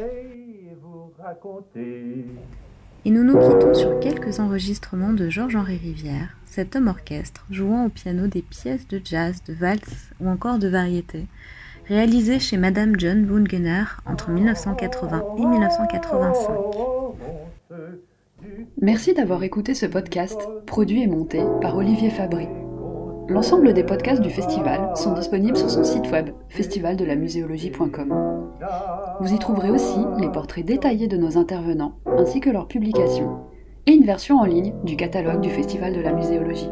Et 3.06 3.10
nous 3.10 3.24
nous 3.24 3.38
quittons 3.38 3.74
sur 3.74 4.00
quelques 4.00 4.40
enregistrements 4.40 5.14
de 5.14 5.30
Georges-Henri 5.30 5.78
Rivière, 5.78 6.38
cet 6.46 6.76
homme 6.76 6.88
orchestre 6.88 7.46
jouant 7.52 7.86
au 7.86 7.90
piano 7.90 8.28
des 8.28 8.42
pièces 8.42 8.88
de 8.88 9.02
jazz, 9.04 9.44
de 9.48 9.54
valse 9.54 10.12
ou 10.22 10.30
encore 10.30 10.60
de 10.60 10.68
variété, 10.68 11.26
réalisées 11.88 12.40
chez 12.40 12.58
Madame 12.58 12.98
John 12.98 13.26
Bungener 13.26 13.84
entre 14.06 14.30
1980 14.32 15.24
et 15.38 15.46
1985. 15.46 16.54
Merci 18.82 19.14
d'avoir 19.14 19.44
écouté 19.44 19.74
ce 19.74 19.86
podcast, 19.86 20.38
produit 20.66 21.02
et 21.02 21.08
monté 21.08 21.42
par 21.62 21.76
Olivier 21.76 22.10
Fabry. 22.10 22.48
L'ensemble 23.30 23.74
des 23.74 23.84
podcasts 23.84 24.22
du 24.22 24.30
festival 24.30 24.92
sont 24.96 25.14
disponibles 25.14 25.58
sur 25.58 25.70
son 25.70 25.84
site 25.84 26.12
web 26.12 26.30
festivaldelmuséologie.com. 26.50 28.52
Vous 29.20 29.34
y 29.34 29.40
trouverez 29.40 29.72
aussi 29.72 30.00
les 30.20 30.30
portraits 30.30 30.66
détaillés 30.66 31.08
de 31.08 31.18
nos 31.18 31.38
intervenants 31.38 31.94
ainsi 32.06 32.40
que 32.40 32.50
leurs 32.50 32.68
publications 32.68 33.40
et 33.88 33.94
une 33.94 34.06
version 34.06 34.40
en 34.40 34.46
ligne 34.46 34.74
du 34.84 34.96
catalogue 34.96 35.42
du 35.42 35.50
Festival 35.50 35.94
de 35.94 36.02
la 36.02 36.14
muséologie. 36.14 36.70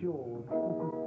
George. 0.00 0.97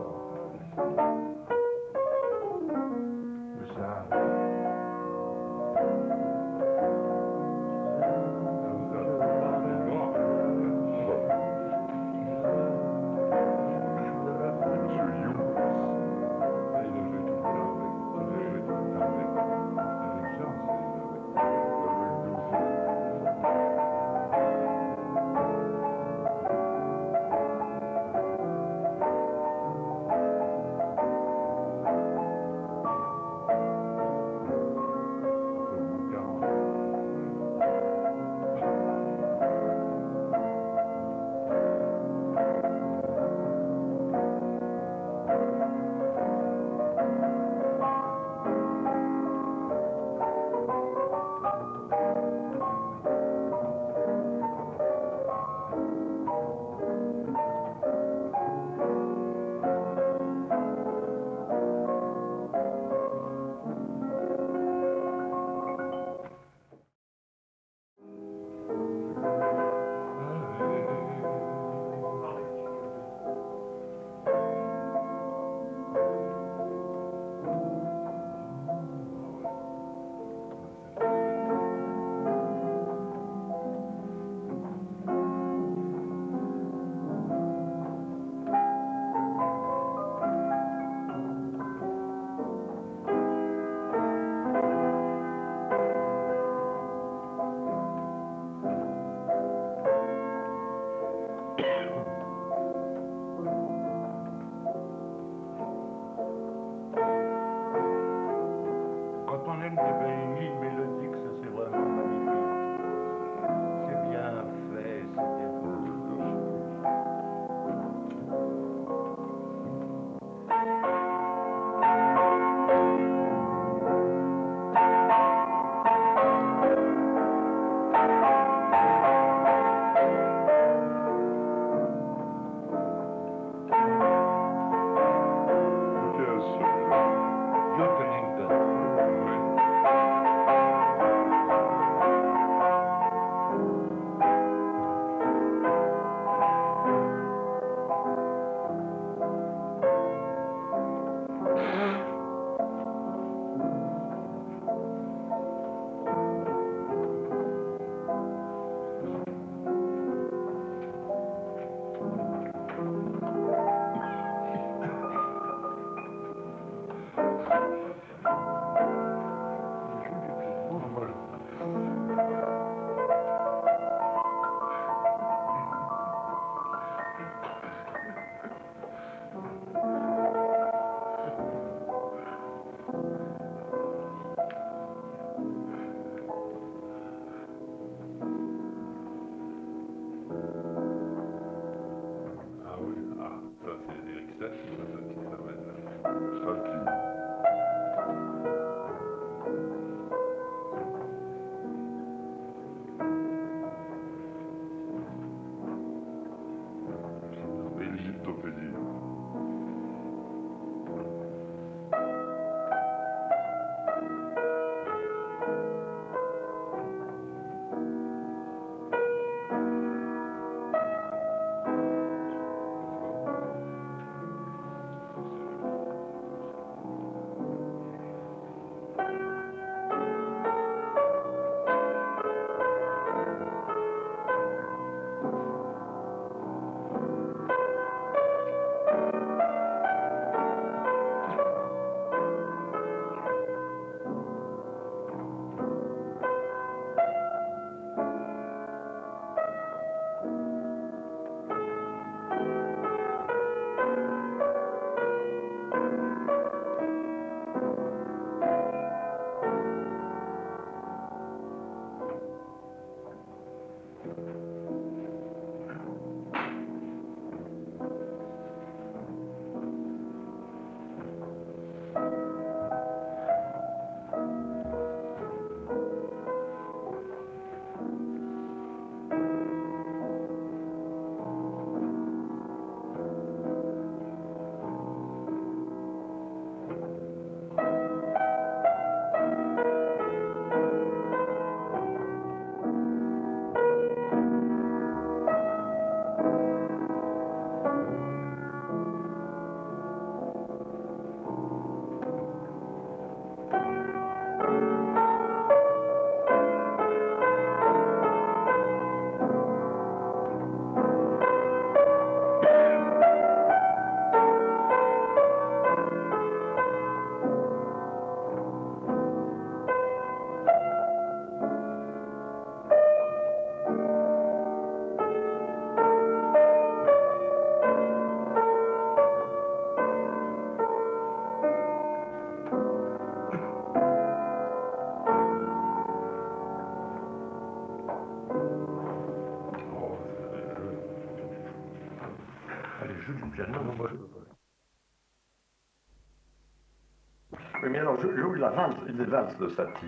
Alors, 347.96 348.12
je 348.14 348.20
joue 348.20 348.34
la 348.34 348.50
valse, 348.50 348.76
les 348.88 349.04
valses 349.04 349.38
de 349.38 349.48
Satie. 349.48 349.86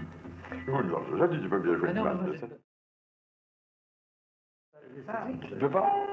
Je 0.50 0.70
vous 0.70 1.26
dis, 1.28 1.40
tu 1.42 1.48
peux 1.48 1.58
bien 1.58 1.76
jouer 1.76 1.88
ah 1.88 1.98
une 1.98 2.02
valse 2.02 2.24
de 2.24 2.36
Satie. 2.36 2.54
Tu 5.48 5.56
peux 5.58 5.70
pas 5.70 6.07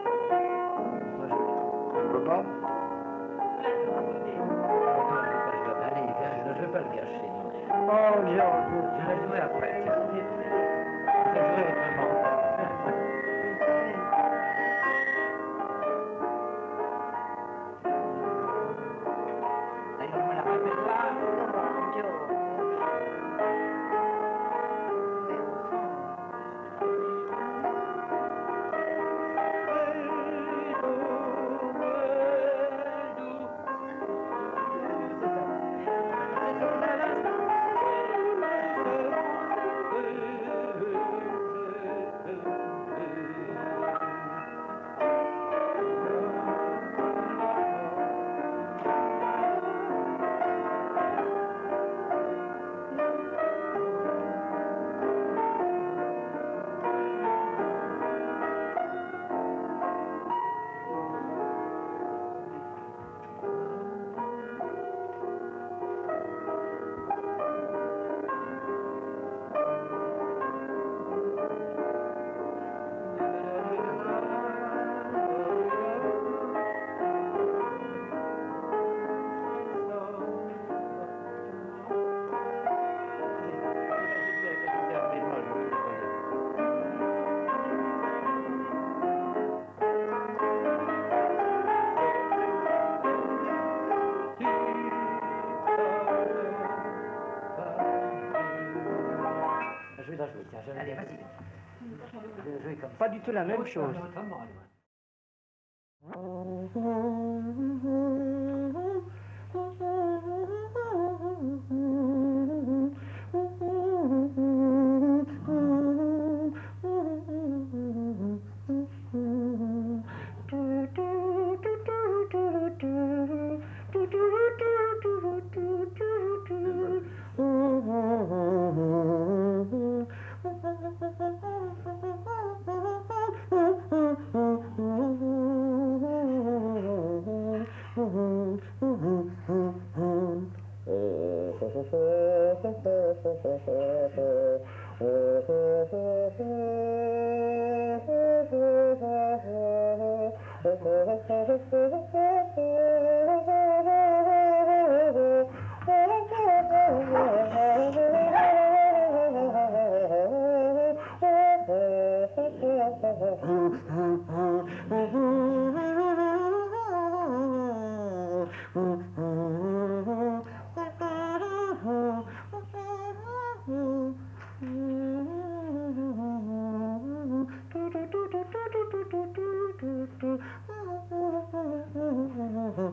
pas 103.05 103.09
du 103.09 103.19
tout 103.19 103.31
la 103.31 103.43
même 103.43 103.65
chose. 103.67 103.95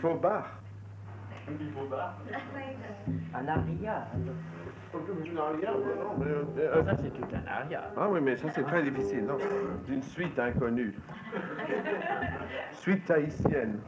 Faux 0.00 0.14
bar. 0.14 0.46
Un 3.34 3.48
aria. 3.48 4.06
Ça, 4.92 6.96
c'est 6.96 7.10
tout 7.10 7.26
un 7.34 7.46
aria. 7.46 7.82
Ah 7.96 8.08
oui, 8.08 8.20
mais 8.22 8.36
ça, 8.36 8.48
c'est 8.50 8.62
très 8.62 8.82
difficile. 8.82 9.26
Non, 9.26 9.36
d'une 9.86 10.02
suite 10.02 10.38
inconnue. 10.38 10.94
Suite 12.72 13.04
tahitienne. 13.04 13.78